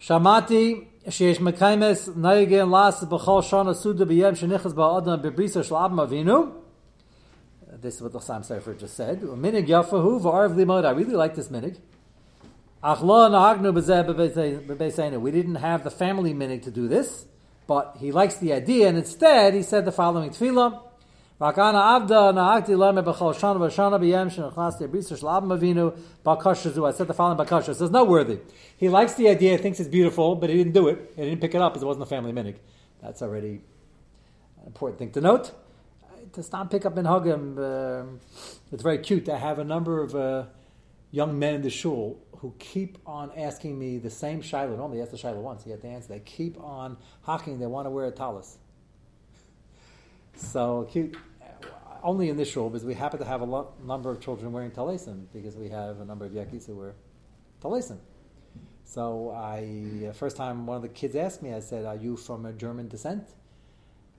Shamati 0.00 0.86
sheyesh 1.06 1.36
mekaimes 1.36 2.16
naygen 2.16 2.70
las 2.70 3.04
bechal 3.04 3.42
shana 3.42 3.76
suda 3.76 4.06
b'yem 4.06 4.32
shenichas 4.32 4.72
ba'odna 4.72 5.22
b'brisa 5.22 5.60
shlab 5.60 5.92
mavinu. 5.92 6.54
This 7.82 7.96
is 7.96 8.00
what 8.00 8.12
the 8.12 8.20
Sam 8.20 8.42
Sefer 8.42 8.72
just 8.72 8.96
said. 8.96 9.20
Minig 9.20 9.68
yafahu 9.68 10.18
v'arv 10.22 10.54
limod. 10.54 10.86
I 10.86 10.92
really 10.92 11.14
like 11.14 11.34
this 11.34 11.48
minig. 11.48 11.76
Ach 12.82 13.02
lo 13.02 13.28
nahagnu 13.28 13.78
b'zeh 13.78 14.66
b'beisenu. 14.66 15.20
We 15.20 15.30
didn't 15.30 15.56
have 15.56 15.84
the 15.84 15.90
family 15.90 16.32
minig 16.32 16.62
to 16.62 16.70
do 16.70 16.88
this 16.88 17.26
but 17.66 17.96
he 17.98 18.12
likes 18.12 18.36
the 18.36 18.52
idea, 18.52 18.88
and 18.88 18.98
instead 18.98 19.54
he 19.54 19.62
said 19.62 19.84
the 19.84 19.92
following 19.92 20.30
tefillah. 20.30 20.80
I 21.40 21.52
said 21.52 21.66
the 21.66 22.74
following 27.14 27.38
bakasha. 27.38 27.68
It 27.70 27.74
says 27.74 27.90
not 27.90 28.06
worthy. 28.08 28.38
He 28.76 28.88
likes 28.88 29.14
the 29.14 29.28
idea, 29.28 29.58
thinks 29.58 29.80
it's 29.80 29.88
beautiful, 29.88 30.36
but 30.36 30.48
he 30.48 30.56
didn't 30.56 30.74
do 30.74 30.86
it. 30.88 31.12
He 31.16 31.22
didn't 31.22 31.40
pick 31.40 31.54
it 31.54 31.60
up 31.60 31.72
because 31.72 31.82
it 31.82 31.86
wasn't 31.86 32.04
a 32.04 32.06
family 32.06 32.32
minig. 32.32 32.56
That's 33.02 33.20
already 33.20 33.62
an 34.60 34.66
important 34.66 34.98
thing 35.00 35.10
to 35.12 35.20
note. 35.20 35.50
To 36.34 36.42
stop 36.42 36.70
pick 36.70 36.86
up 36.86 36.96
in 36.98 37.04
Hagim, 37.04 37.58
uh, 37.58 38.06
it's 38.72 38.82
very 38.82 38.98
cute. 38.98 39.28
I 39.28 39.36
have 39.36 39.58
a 39.58 39.64
number 39.64 40.02
of 40.02 40.14
uh, 40.14 40.44
young 41.10 41.38
men 41.38 41.56
in 41.56 41.62
the 41.62 41.70
shul 41.70 42.18
who 42.44 42.54
keep 42.58 42.98
on 43.06 43.32
asking 43.38 43.78
me 43.78 43.96
the 43.96 44.10
same 44.10 44.42
shiloh. 44.42 44.76
Normally, 44.76 45.00
ask 45.00 45.10
the 45.10 45.16
shiloh 45.16 45.40
once, 45.40 45.64
you 45.64 45.72
get 45.72 45.80
the 45.80 45.88
answer. 45.88 46.08
They 46.08 46.20
keep 46.20 46.60
on 46.60 46.98
hocking. 47.22 47.58
They 47.58 47.64
want 47.64 47.86
to 47.86 47.90
wear 47.90 48.04
a 48.04 48.10
talis. 48.10 48.58
So 50.36 50.86
cute. 50.90 51.16
Only 52.02 52.28
in 52.28 52.36
this 52.36 52.50
shul 52.50 52.68
because 52.68 52.84
we 52.84 52.92
happen 52.92 53.18
to 53.20 53.24
have 53.24 53.40
a 53.40 53.46
lot, 53.46 53.82
number 53.82 54.10
of 54.10 54.20
children 54.20 54.52
wearing 54.52 54.72
talisim 54.72 55.24
because 55.32 55.56
we 55.56 55.70
have 55.70 56.00
a 56.00 56.04
number 56.04 56.26
of 56.26 56.32
yakis 56.32 56.66
who 56.66 56.74
wear 56.74 56.96
talisim. 57.62 57.96
So 58.84 59.30
I, 59.30 60.08
uh, 60.10 60.12
first 60.12 60.36
time 60.36 60.66
one 60.66 60.76
of 60.76 60.82
the 60.82 60.90
kids 60.90 61.16
asked 61.16 61.42
me, 61.42 61.54
I 61.54 61.60
said, 61.60 61.86
"Are 61.86 61.96
you 61.96 62.14
from 62.14 62.44
a 62.44 62.52
German 62.52 62.88
descent?" 62.88 63.26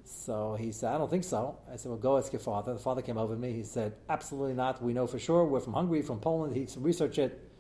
So 0.04 0.56
he 0.56 0.72
said, 0.72 0.96
"I 0.96 0.98
don't 0.98 1.12
think 1.12 1.26
so." 1.26 1.60
I 1.72 1.76
said, 1.76 1.90
"Well, 1.90 2.00
go 2.00 2.18
ask 2.18 2.34
your 2.34 2.40
father." 2.40 2.74
The 2.74 2.80
father 2.80 3.04
came 3.04 3.20
over 3.20 3.36
to 3.36 3.40
me. 3.40 3.54
He 3.54 3.62
said, 3.62 3.94
"Absolutely 4.10 4.56
not. 4.56 4.82
We 4.82 4.94
know 4.94 5.06
for 5.06 5.20
sure. 5.20 5.46
We're 5.46 5.60
from 5.60 5.74
Hungary, 5.74 6.02
from 6.02 6.20
Poland." 6.20 6.56
He 6.56 6.68
researched 6.80 7.20
it. 7.20 7.52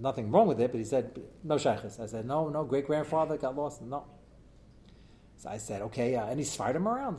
Nothing 0.00 0.30
wrong 0.30 0.48
with 0.48 0.60
it, 0.60 0.72
but 0.72 0.78
he 0.78 0.84
said, 0.84 1.20
"No 1.44 1.58
shaykhs." 1.58 2.00
I 2.00 2.06
said, 2.06 2.26
"No, 2.26 2.48
no. 2.48 2.64
Great 2.64 2.86
grandfather 2.86 3.36
got 3.36 3.54
lost." 3.54 3.82
No. 3.82 4.04
So 5.36 5.50
I 5.50 5.58
said, 5.58 5.82
"Okay, 5.82 6.16
uh, 6.16 6.26
any 6.26 6.42
Svardim 6.42 6.86
around?" 6.86 7.18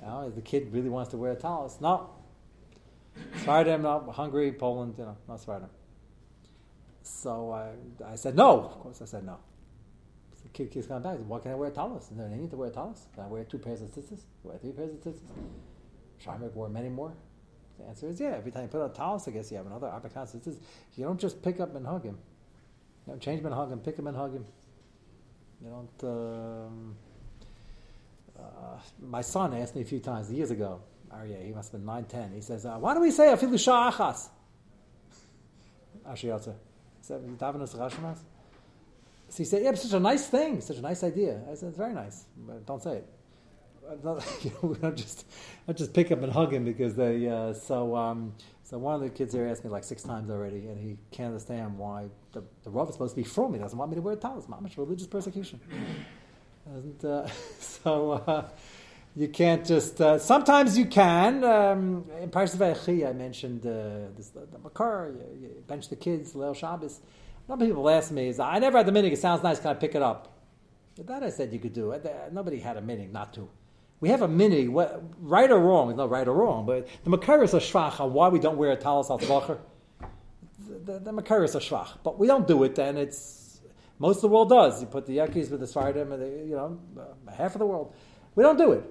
You 0.00 0.06
know, 0.06 0.30
the 0.30 0.42
kid 0.42 0.72
really 0.72 0.88
wants 0.88 1.10
to 1.10 1.16
wear 1.16 1.32
a 1.32 1.36
talis. 1.36 1.80
No. 1.80 2.10
Svardim, 3.38 3.82
no. 3.82 4.12
Hungary, 4.12 4.52
Poland, 4.52 4.94
you 4.98 5.04
know, 5.04 5.16
no 5.26 5.34
Svardim. 5.34 5.70
So 7.02 7.50
I, 7.52 8.12
I 8.12 8.16
said 8.16 8.36
no. 8.36 8.60
Of 8.60 8.78
course, 8.80 9.02
I 9.02 9.04
said 9.04 9.24
no. 9.24 9.38
The 10.42 10.48
kid 10.50 10.70
keeps 10.70 10.86
coming 10.86 11.02
back. 11.02 11.16
Said, 11.16 11.28
Why 11.28 11.38
can 11.40 11.50
I 11.50 11.54
wear 11.54 11.70
a 11.70 11.72
talis? 11.72 12.10
Is 12.10 12.16
there 12.16 12.26
any 12.26 12.36
need 12.36 12.50
to 12.50 12.56
wear 12.56 12.68
a 12.68 12.72
talis? 12.72 13.06
Can 13.14 13.24
I 13.24 13.26
wear 13.26 13.44
two 13.44 13.58
pairs 13.58 13.82
of 13.82 13.88
tzitzis? 13.90 14.22
Wear 14.42 14.58
three 14.58 14.72
pairs 14.72 14.90
of 14.90 15.00
tzitzis? 15.00 15.20
Shaimek 16.24 16.52
wore 16.52 16.68
many 16.68 16.88
more. 16.88 17.14
The 17.78 17.86
answer 17.86 18.08
is 18.08 18.20
yeah. 18.20 18.34
Every 18.36 18.50
time 18.52 18.62
you 18.62 18.68
put 18.68 18.84
a 18.84 18.88
talis, 18.88 19.26
I 19.26 19.32
guess 19.32 19.50
you 19.50 19.56
have 19.56 19.66
another 19.66 19.88
abakas 19.88 20.36
tzitzis. 20.36 20.56
You 20.96 21.04
don't 21.04 21.20
just 21.20 21.42
pick 21.42 21.60
up 21.60 21.74
and 21.74 21.86
hug 21.86 22.04
him. 22.04 22.18
You 23.06 23.12
don't 23.12 23.20
change 23.20 23.40
him 23.40 23.46
and 23.46 23.54
hug 23.54 23.72
him. 23.72 23.80
Pick 23.80 23.98
him 23.98 24.06
and 24.06 24.16
hug 24.16 24.34
him. 24.34 24.44
You 25.62 25.70
don't. 25.70 26.04
Um, 26.10 26.96
uh, 28.38 28.78
my 29.00 29.20
son 29.20 29.54
asked 29.54 29.74
me 29.74 29.82
a 29.82 29.84
few 29.84 30.00
times 30.00 30.30
years 30.30 30.50
ago. 30.50 30.80
Aryeh, 31.12 31.46
he 31.46 31.52
must 31.52 31.72
have 31.72 31.80
been 31.80 31.86
nine, 31.86 32.04
ten. 32.04 32.32
He 32.32 32.40
says, 32.40 32.66
uh, 32.66 32.76
"Why 32.76 32.94
do 32.94 33.00
we 33.00 33.10
say 33.10 33.26
afilu 33.26 33.54
sha'achas?" 33.54 34.28
Ashiyatza. 36.08 36.54
So 37.02 37.20
he 39.36 39.44
said, 39.44 39.62
"Yeah, 39.62 39.70
it's 39.70 39.82
such 39.82 39.92
a 39.92 40.00
nice 40.00 40.26
thing, 40.26 40.60
such 40.60 40.78
a 40.78 40.80
nice 40.80 41.02
idea." 41.02 41.40
I 41.50 41.54
said, 41.54 41.68
"It's 41.68 41.78
very 41.78 41.92
nice, 41.92 42.24
but 42.36 42.64
don't 42.66 42.82
say 42.82 42.98
it." 42.98 43.08
Not, 44.02 44.24
you 44.42 44.50
know, 44.50 44.68
we 44.68 44.90
just, 44.92 45.26
not 45.66 45.76
just 45.76 45.92
pick 45.92 46.10
up 46.10 46.22
and 46.22 46.32
hug 46.32 46.52
him 46.52 46.64
because 46.64 46.94
they. 46.94 47.28
Uh, 47.28 47.52
so, 47.52 47.96
um, 47.96 48.34
so 48.62 48.78
one 48.78 48.94
of 48.94 49.00
the 49.02 49.10
kids 49.10 49.34
there 49.34 49.46
asked 49.48 49.64
me 49.64 49.70
like 49.70 49.84
six 49.84 50.02
times 50.02 50.30
already, 50.30 50.66
and 50.66 50.78
he 50.78 50.96
can't 51.10 51.28
understand 51.28 51.78
why 51.78 52.08
the, 52.32 52.42
the 52.64 52.82
is 52.82 52.92
supposed 52.92 53.14
to 53.14 53.20
be 53.20 53.28
from 53.28 53.52
me. 53.52 53.58
Doesn't 53.58 53.78
want 53.78 53.90
me 53.90 53.96
to 53.96 54.02
wear 54.02 54.16
talis. 54.16 54.46
Mamish 54.46 54.76
religious 54.78 55.06
persecution. 55.06 55.60
Doesn't, 56.66 57.04
uh, 57.04 57.28
so 57.58 58.12
uh, 58.12 58.48
you 59.14 59.28
can't 59.28 59.66
just. 59.66 60.00
Uh, 60.00 60.18
sometimes 60.18 60.78
you 60.78 60.86
can. 60.86 61.44
Um, 61.44 62.06
in 62.20 62.30
Parashat 62.30 62.56
Vayechi, 62.56 63.08
I 63.08 63.12
mentioned 63.12 63.66
uh, 63.66 64.10
this, 64.16 64.28
the, 64.30 64.58
makar. 64.62 65.12
You, 65.14 65.48
you 65.48 65.64
bench 65.66 65.88
the 65.90 65.96
kids, 65.96 66.32
Leil 66.32 66.56
Shabbos. 66.56 67.00
A 67.46 67.52
lot 67.52 67.60
of 67.60 67.68
people 67.68 67.88
ask 67.90 68.10
me, 68.10 68.28
"Is 68.28 68.40
I 68.40 68.58
never 68.58 68.78
had 68.78 68.86
the 68.86 68.92
minig. 68.92 69.12
It 69.12 69.18
sounds 69.18 69.42
nice. 69.42 69.60
Can 69.60 69.70
I 69.70 69.74
pick 69.74 69.94
it 69.94 70.02
up?" 70.02 70.32
That 70.96 71.22
I 71.22 71.30
said 71.30 71.52
you 71.52 71.58
could 71.58 71.74
do. 71.74 71.94
Nobody 72.32 72.60
had 72.60 72.78
a 72.78 72.80
minig 72.80 73.12
not 73.12 73.34
to. 73.34 73.48
We 74.00 74.08
have 74.10 74.22
a 74.22 74.28
minig, 74.28 74.68
right 75.18 75.50
or 75.50 75.58
wrong. 75.58 75.88
It's 75.90 75.96
not 75.96 76.10
right 76.10 76.26
or 76.26 76.34
wrong, 76.34 76.66
but 76.66 76.88
the 77.04 77.10
makar 77.10 77.42
is 77.42 77.54
a 77.54 77.58
shvach 77.58 78.00
on 78.00 78.12
why 78.12 78.28
we 78.28 78.38
don't 78.38 78.58
wear 78.58 78.72
a 78.72 78.76
talis 78.76 79.08
al 79.10 79.18
The, 79.18 79.58
the, 80.84 80.98
the 80.98 81.12
makar 81.12 81.44
is 81.44 81.54
a 81.54 81.60
shvach, 81.60 81.98
but 82.02 82.18
we 82.18 82.26
don't 82.26 82.46
do 82.46 82.64
it, 82.64 82.78
and 82.78 82.98
it's 82.98 83.60
most 83.98 84.16
of 84.16 84.22
the 84.22 84.28
world 84.28 84.50
does. 84.50 84.80
You 84.80 84.86
put 84.88 85.06
the 85.06 85.18
yakis 85.18 85.50
with 85.50 85.60
the 85.60 85.66
svardim, 85.66 86.12
and 86.12 86.22
the, 86.22 86.44
you 86.46 86.56
know, 86.56 86.78
half 87.34 87.54
of 87.54 87.60
the 87.60 87.66
world. 87.66 87.94
We 88.34 88.42
don't 88.42 88.58
do 88.58 88.72
it. 88.72 88.84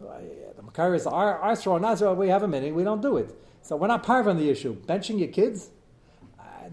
The 0.00 0.62
makar 0.62 0.94
is 0.94 1.06
our, 1.06 1.38
our 1.38 1.54
strong 1.56 1.82
Nazareth, 1.82 2.16
we 2.18 2.28
have 2.28 2.42
a 2.42 2.48
minig, 2.48 2.72
we 2.74 2.84
don't 2.84 3.02
do 3.02 3.18
it. 3.18 3.34
So 3.62 3.76
we're 3.76 3.88
not 3.88 4.02
part 4.02 4.26
of 4.26 4.38
the 4.38 4.48
issue. 4.48 4.74
Benching 4.74 5.18
your 5.18 5.28
kids, 5.28 5.68
uh, 5.68 5.70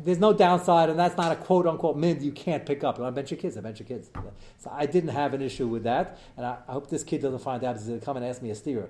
there's 0.03 0.19
no 0.19 0.33
downside, 0.33 0.89
and 0.89 0.99
that's 0.99 1.17
not 1.17 1.31
a 1.31 1.35
quote 1.35 1.67
unquote 1.67 1.97
mid 1.97 2.21
you 2.21 2.31
can't 2.31 2.65
pick 2.65 2.83
up. 2.83 2.97
You 2.97 3.03
want 3.03 3.15
to 3.15 3.21
bench 3.21 3.31
your 3.31 3.39
kids? 3.39 3.57
I 3.57 3.61
bench 3.61 3.79
your 3.79 3.87
kids. 3.87 4.09
So 4.57 4.71
I 4.71 4.85
didn't 4.85 5.09
have 5.09 5.33
an 5.33 5.41
issue 5.41 5.67
with 5.67 5.83
that, 5.83 6.19
and 6.35 6.45
I, 6.45 6.57
I 6.67 6.73
hope 6.73 6.89
this 6.89 7.03
kid 7.03 7.21
doesn't 7.21 7.39
find 7.39 7.63
out. 7.63 7.77
He's 7.77 7.87
going 7.87 7.99
to 7.99 8.05
come 8.05 8.17
and 8.17 8.25
ask 8.25 8.41
me 8.41 8.49
a 8.51 8.55
steer. 8.55 8.89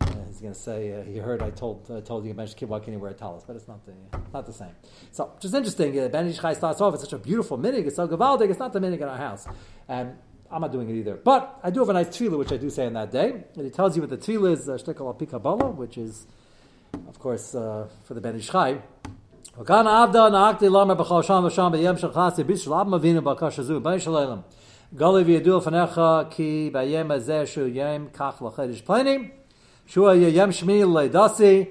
Uh, 0.00 0.06
he's 0.28 0.40
going 0.40 0.52
to 0.52 0.58
say 0.58 0.92
uh, 0.92 1.02
he 1.02 1.18
heard 1.18 1.42
I 1.42 1.50
told 1.50 1.90
uh, 1.90 2.00
told 2.00 2.24
you 2.24 2.34
your 2.34 2.46
kid. 2.46 2.68
Why 2.68 2.78
can't 2.78 2.92
you 2.92 2.98
wear 2.98 3.10
a? 3.10 3.14
But 3.46 3.56
it's 3.56 3.68
not 3.68 3.84
the 3.84 3.92
not 4.32 4.46
the 4.46 4.52
same. 4.52 4.74
So 5.10 5.32
just 5.40 5.54
interesting. 5.54 5.98
Uh, 5.98 6.08
ben 6.08 6.26
Ish 6.28 6.38
Chai 6.38 6.52
starts 6.52 6.80
off. 6.80 6.94
It's 6.94 7.02
such 7.02 7.12
a 7.12 7.18
beautiful 7.18 7.58
minig. 7.58 7.86
It's 7.86 7.96
so 7.96 8.06
gavaldig. 8.06 8.50
It's 8.50 8.58
not 8.58 8.72
the 8.72 8.80
minig 8.80 9.00
in 9.00 9.08
our 9.08 9.16
house. 9.16 9.46
And 9.88 10.14
I'm 10.50 10.60
not 10.60 10.72
doing 10.72 10.88
it 10.88 10.94
either. 10.94 11.16
But 11.16 11.58
I 11.62 11.70
do 11.70 11.80
have 11.80 11.88
a 11.88 11.92
nice 11.92 12.08
tefillah, 12.08 12.38
which 12.38 12.52
I 12.52 12.56
do 12.56 12.70
say 12.70 12.86
on 12.86 12.94
that 12.94 13.10
day. 13.10 13.44
And 13.54 13.64
he 13.64 13.70
tells 13.70 13.96
you 13.96 14.02
what 14.02 14.10
the 14.10 14.16
tefillah 14.16 14.52
is, 14.52 14.68
uh, 14.68 15.66
which 15.72 15.98
is, 15.98 16.26
of 17.06 17.18
course, 17.18 17.54
uh, 17.54 17.88
for 18.04 18.14
the 18.14 18.20
Ben 18.20 18.36
Ish 18.36 18.48
Chai. 18.48 18.80
וכאן 19.59 19.87
עבדה 19.87 20.29
נהגתי 20.29 20.69
לומר 20.69 20.93
בכל 20.93 21.23
שם 21.23 21.43
ושם 21.47 21.69
בים 21.71 21.97
שכנסתי 21.97 22.43
בישל 22.43 22.73
אב 22.73 22.87
מבינו 22.87 23.21
בקשה 23.21 23.63
זו, 23.63 23.79
בי 23.79 23.99
של 23.99 24.11
עולם. 24.11 24.37
גלי 24.95 25.23
וידוע 25.23 25.57
לפניך 25.57 26.01
כי 26.29 26.69
ביום 26.73 27.11
הזה 27.11 27.45
שהוא 27.45 27.67
יום 27.67 28.07
כך 28.13 28.43
לחדש 28.47 28.81
פלנים, 28.81 29.29
שהוא 29.85 30.09
יהיה 30.09 30.29
יום 30.29 30.51
שמיני 30.51 30.83
לידסי, 30.95 31.65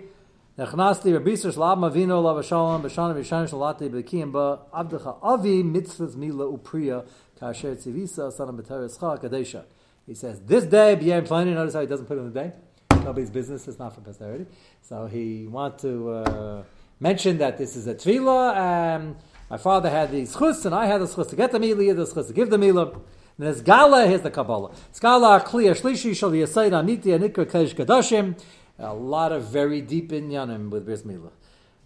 נכנסתי 0.59 1.17
רביסר 1.17 1.51
של 1.51 1.63
אב 1.63 1.79
מבינו 1.79 2.19
עליו 2.19 2.39
השלום 2.39 2.83
בשנה 2.83 3.13
ראשונה 3.13 3.47
שלטתי 3.47 3.89
בקיים 3.89 4.33
בה 4.33 4.55
עבדך 4.73 5.11
אבי 5.23 5.63
מצוות 5.63 6.17
מילה 6.17 6.47
ופריה 6.47 7.01
Kasher 7.43 7.75
Tzivisa, 7.75 8.31
son 8.31 8.51
of 8.51 8.55
B'terescha, 8.55 9.21
Kadesha. 9.21 9.65
He 10.07 10.15
says, 10.15 10.41
this 10.43 10.65
day, 10.65 10.97
B'yam 10.97 11.27
Pliny, 11.27 11.53
notice 11.53 11.75
how 11.75 11.81
he 11.81 11.89
doesn't 11.89 12.07
put 12.07 12.19
in 12.19 12.33
the 12.33 12.41
day? 12.41 12.53
Nobody's 12.93 13.31
business, 13.31 13.67
it's 13.67 13.81
not 13.81 13.97
for 13.97 14.01
posterity. 14.01 14.47
So 14.83 15.07
he 15.07 15.49
wants 15.49 15.83
to 15.83 16.11
uh, 16.11 16.63
mention 17.00 17.38
that 17.38 17.58
this 17.58 17.76
is 17.76 17.88
a 17.88 17.96
tefillah, 17.96 18.96
um, 18.96 19.18
my 19.50 19.58
father 19.58 19.90
had 19.90 20.12
the 20.12 20.24
schus, 20.24 20.66
and 20.66 20.76
I 20.76 20.88
had 20.88 21.02
the 21.02 21.06
schus 21.06 21.30
to 21.30 21.36
get 21.36 21.52
the 21.52 21.60
milah, 21.60 21.96
the 21.96 22.06
schus 22.06 22.28
to 22.28 22.34
give 22.34 22.50
the 22.50 22.58
milah. 22.58 22.94
And 22.94 23.46
there's 23.46 23.62
gala, 23.62 24.08
here's 24.08 24.22
the 24.22 24.32
Kabbalah. 24.32 24.72
Skala 24.94 25.44
kliya 25.46 25.80
shlishi 25.80 26.16
shal 26.16 26.32
yasayid 26.32 26.72
amiti 26.72 27.18
anikra 27.18 27.46
kesh 27.46 27.76
kadashim. 27.76 28.40
A 28.80 28.94
lot 28.94 29.32
of 29.32 29.44
very 29.46 29.82
deep 29.82 30.12
inyanim 30.12 30.70
with 30.70 30.86
bris 30.86 31.04
milah. 31.04 31.32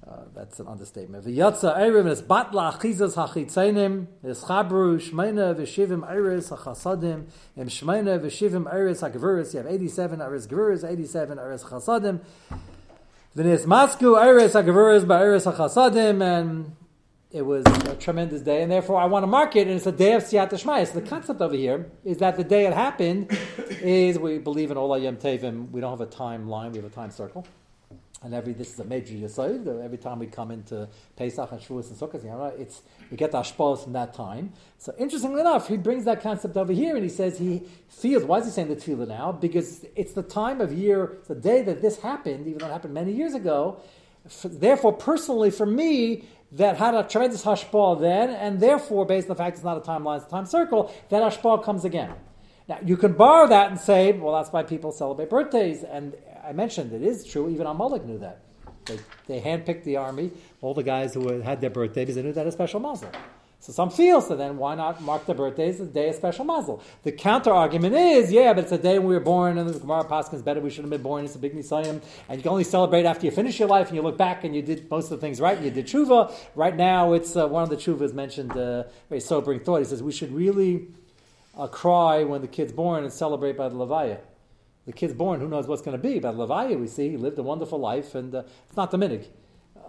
Uh, 0.08 0.24
that's 0.34 0.60
an 0.60 0.68
understatement. 0.68 1.24
V'yatza 1.24 1.78
erev 1.78 2.10
es 2.10 2.22
batla 2.22 2.74
achizas 2.74 3.16
hachitzenim 3.16 4.08
es 4.24 4.44
chabru 4.44 5.00
shmeina 5.00 5.54
v'shivim 5.54 6.10
eres 6.10 6.50
hachasadim 6.50 7.26
em 7.58 7.68
shmeina 7.68 8.20
v'shivim 8.20 8.74
eres 8.74 9.02
hagvuris. 9.02 9.54
You 9.54 9.60
have 9.60 9.68
87 9.68 10.22
eres 10.22 10.48
gvuris, 10.48 10.84
87 10.84 11.38
eres 11.38 11.64
chasadim. 11.64 12.20
V'nes 13.34 13.66
masku 13.66 14.22
eres 14.22 14.56
hagvuris 14.56 15.06
ba'eres 15.06 15.50
hachasadim 15.50 16.22
and 16.22 16.76
it 17.32 17.46
was 17.46 17.66
a 17.66 17.96
tremendous 17.96 18.42
day, 18.42 18.62
and 18.62 18.70
therefore 18.70 19.00
I 19.00 19.06
want 19.06 19.24
to 19.24 19.28
mark 19.28 19.56
it, 19.56 19.68
and 19.68 19.78
it's 19.78 19.86
a 19.86 19.92
day 19.94 20.12
of 20.16 20.24
Siyat 20.24 20.50
Shmaya. 20.50 20.86
So 20.86 21.00
the 21.00 21.08
concept 21.08 21.40
over 21.40 21.56
here 21.56 21.90
is 22.04 22.18
that 22.18 22.36
the 22.36 22.44
day 22.44 22.66
it 22.66 22.74
happened 22.74 23.32
is 23.82 24.20
we 24.20 24.38
believe 24.38 24.70
in 24.70 24.76
Ola 24.76 25.00
Yom 25.00 25.16
Tevim. 25.16 25.72
We 25.72 25.80
don't 25.80 25.98
have 25.98 26.02
a 26.02 26.12
timeline; 26.12 26.72
we 26.72 26.80
have 26.80 26.92
a 26.92 26.94
time 26.94 27.10
circle. 27.10 27.48
And 28.24 28.36
every 28.36 28.54
this 28.54 28.74
is 28.74 28.80
a 28.80 28.84
major 28.84 29.16
yisoid. 29.16 29.84
Every 29.84 29.98
time 29.98 30.20
we 30.20 30.28
come 30.28 30.52
into 30.52 30.88
Pesach 31.16 31.52
and 31.52 31.60
Shavuos 31.60 31.90
and 31.90 31.98
Sukkot, 31.98 32.60
it's 32.60 32.84
we 33.10 33.18
get 33.18 33.32
the 33.32 33.40
ashpos 33.40 33.84
from 33.84 33.94
that 33.94 34.14
time. 34.14 34.54
So 34.78 34.94
interestingly 35.00 35.42
enough, 35.42 35.68
he 35.68 35.78
brings 35.78 36.06
that 36.06 36.22
concept 36.22 36.56
over 36.56 36.72
here, 36.72 36.96
and 36.96 37.04
he 37.04 37.10
says 37.10 37.40
he 37.40 37.64
feels. 37.90 38.24
Why 38.24 38.38
is 38.38 38.46
he 38.46 38.52
saying 38.52 38.68
the 38.68 38.76
tefillah 38.76 39.08
now? 39.08 39.32
Because 39.32 39.86
it's 39.96 40.14
the 40.14 40.22
time 40.22 40.62
of 40.62 40.72
year, 40.72 41.18
the 41.28 41.34
day 41.34 41.64
that 41.64 41.82
this 41.82 42.00
happened, 42.02 42.46
even 42.46 42.60
though 42.60 42.68
it 42.68 42.72
happened 42.72 42.94
many 42.94 43.12
years 43.12 43.34
ago. 43.34 43.82
therefore, 44.44 44.94
personally, 44.94 45.50
for 45.50 45.66
me, 45.66 46.24
that 46.52 46.78
had 46.78 46.94
a 46.94 47.04
tremendous 47.04 47.44
hashpah 47.44 48.00
then, 48.00 48.30
and 48.30 48.60
therefore, 48.60 49.06
based 49.06 49.30
on 49.30 49.36
the 49.36 49.36
fact 49.36 49.56
it's 49.56 49.64
not 49.64 49.78
a 49.78 49.82
timeline, 49.82 50.18
it's 50.18 50.28
a 50.28 50.30
time 50.30 50.46
circle, 50.46 50.94
that 51.10 51.22
hashpah 51.24 51.64
comes 51.64 51.86
again. 51.86 52.14
Now, 52.68 52.78
you 52.86 52.98
can 52.98 53.14
borrow 53.14 53.48
that 53.48 53.72
and 53.72 53.80
say, 53.80 54.12
well, 54.12 54.36
that's 54.36 54.52
why 54.52 54.64
people 54.64 54.92
celebrate 54.92 55.30
birthdays, 55.30 55.84
and 55.84 56.14
I 56.52 56.54
mentioned 56.54 56.92
it 56.92 57.02
is 57.02 57.24
true. 57.24 57.50
Even 57.50 57.66
Amalek 57.66 58.04
knew 58.04 58.18
that. 58.18 58.42
They, 58.84 59.00
they 59.28 59.40
handpicked 59.40 59.86
the 59.86 59.96
army, 59.96 60.32
all 60.60 60.74
the 60.74 60.84
guys 60.84 61.14
who 61.14 61.40
had 61.40 61.62
their 61.62 61.70
birthdays, 61.70 62.16
they 62.16 62.22
knew 62.22 62.34
that 62.34 62.46
a 62.46 62.52
special 62.52 62.82
mazel. 62.82 63.10
So 63.62 63.72
some 63.72 63.90
feel, 63.90 64.20
so 64.20 64.36
then 64.36 64.58
why 64.58 64.76
not 64.76 65.02
mark 65.02 65.26
their 65.28 65.36
birthdays 65.36 65.80
as 65.80 65.88
a 65.88 65.92
day 65.92 66.10
of 66.10 66.16
special 66.16 66.44
mazel? 66.44 66.84
The 67.04 67.14
counter 67.14 67.54
argument 67.54 67.96
is, 67.96 68.34
yeah, 68.34 68.52
but 68.52 68.66
it's 68.66 68.74
a 68.74 68.78
day 68.78 69.00
when 69.00 69.08
we 69.08 69.14
were 69.14 69.22
born, 69.22 69.58
and 69.60 69.70
the 69.70 69.80
Gemara 69.80 70.04
Paskins 70.04 70.44
better, 70.44 70.60
we 70.60 70.70
should 70.70 70.84
have 70.84 70.90
been 70.90 71.02
born, 71.02 71.24
it's 71.24 71.36
a 71.36 71.40
big 71.40 71.56
Nisayim, 71.56 72.02
and 72.28 72.38
you 72.38 72.42
can 72.42 72.52
only 72.52 72.66
celebrate 72.66 73.06
after 73.06 73.26
you 73.26 73.32
finish 73.32 73.58
your 73.58 73.70
life, 73.70 73.88
and 73.88 73.96
you 73.96 74.02
look 74.02 74.18
back 74.18 74.44
and 74.44 74.54
you 74.54 74.62
did 74.62 74.90
most 74.92 75.06
of 75.06 75.12
the 75.12 75.26
things 75.26 75.40
right, 75.40 75.56
and 75.56 75.64
you 75.64 75.72
did 75.72 75.88
tshuva. 75.88 76.34
Right 76.56 76.76
now, 76.76 77.14
it's 77.14 77.38
uh, 77.38 77.48
one 77.48 77.64
of 77.64 77.70
the 77.70 77.78
tshuvas 77.78 78.14
mentioned, 78.14 78.58
uh, 78.58 78.84
very 79.08 79.22
sobering 79.22 79.62
thought. 79.62 79.78
He 79.78 79.86
says, 79.86 80.04
we 80.04 80.12
should 80.12 80.34
really 80.34 80.88
uh, 81.58 81.68
cry 81.68 82.26
when 82.26 82.42
the 82.42 82.48
kid's 82.48 82.74
born 82.74 83.06
and 83.06 83.14
celebrate 83.14 83.56
by 83.56 83.70
the 83.70 83.76
Levaya. 83.76 84.18
The 84.86 84.94
kid's 84.94 85.14
born, 85.14 85.40
who 85.40 85.48
knows 85.48 85.68
what's 85.68 85.82
going 85.82 85.96
to 85.96 86.02
be? 86.02 86.20
But 86.20 86.36
Levaya, 86.36 86.80
we 86.80 86.88
see 86.88 87.10
he 87.10 87.18
lived 87.18 87.38
a 87.38 87.44
wonderful 87.44 87.80
life, 87.80 88.16
and 88.16 88.34
uh, 88.34 88.44
it's 88.68 88.76
not 88.76 88.90
the 88.92 88.98
minig. 88.98 89.28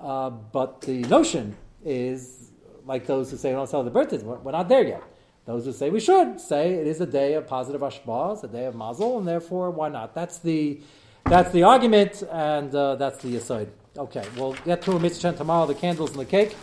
Uh, 0.01 0.31
but 0.31 0.83
the 0.83 1.03
notion 1.05 1.57
is 1.85 2.51
like 2.85 3.07
those 3.07 3.31
who 3.31 3.37
say 3.37 3.51
we 3.51 3.57
don't 3.57 3.69
celebrate 3.69 3.93
the 3.93 3.99
birthdays. 3.99 4.25
We're, 4.25 4.39
we're 4.39 4.53
not 4.53 4.69
there 4.69 4.85
yet. 4.85 5.03
Those 5.45 5.65
who 5.65 5.73
say 5.73 5.91
we 5.91 5.99
should 5.99 6.41
say 6.41 6.75
it 6.75 6.87
is 6.87 7.01
a 7.01 7.07
day 7.07 7.35
of 7.35 7.47
positive 7.47 7.81
ashba, 7.81 8.35
it's 8.35 8.45
a 8.45 8.49
day 8.49 8.67
of 8.67 8.75
mazel, 8.75 9.19
and 9.19 9.27
therefore 9.27 9.71
why 9.71 9.89
not? 9.89 10.15
That's 10.15 10.39
the 10.39 10.81
that's 11.25 11.53
the 11.53 11.63
argument, 11.63 12.23
and 12.31 12.75
uh, 12.75 12.97
that's 12.97 13.23
the 13.23 13.37
aside. 13.37 13.71
Okay, 13.97 14.25
we'll 14.37 14.55
get 14.65 14.83
to 14.83 14.93
a 14.93 15.01
mitzvah 15.01 15.33
tomorrow, 15.33 15.67
the 15.67 15.75
candles 15.75 16.11
and 16.11 16.21
the 16.21 16.25
cake. 16.25 16.57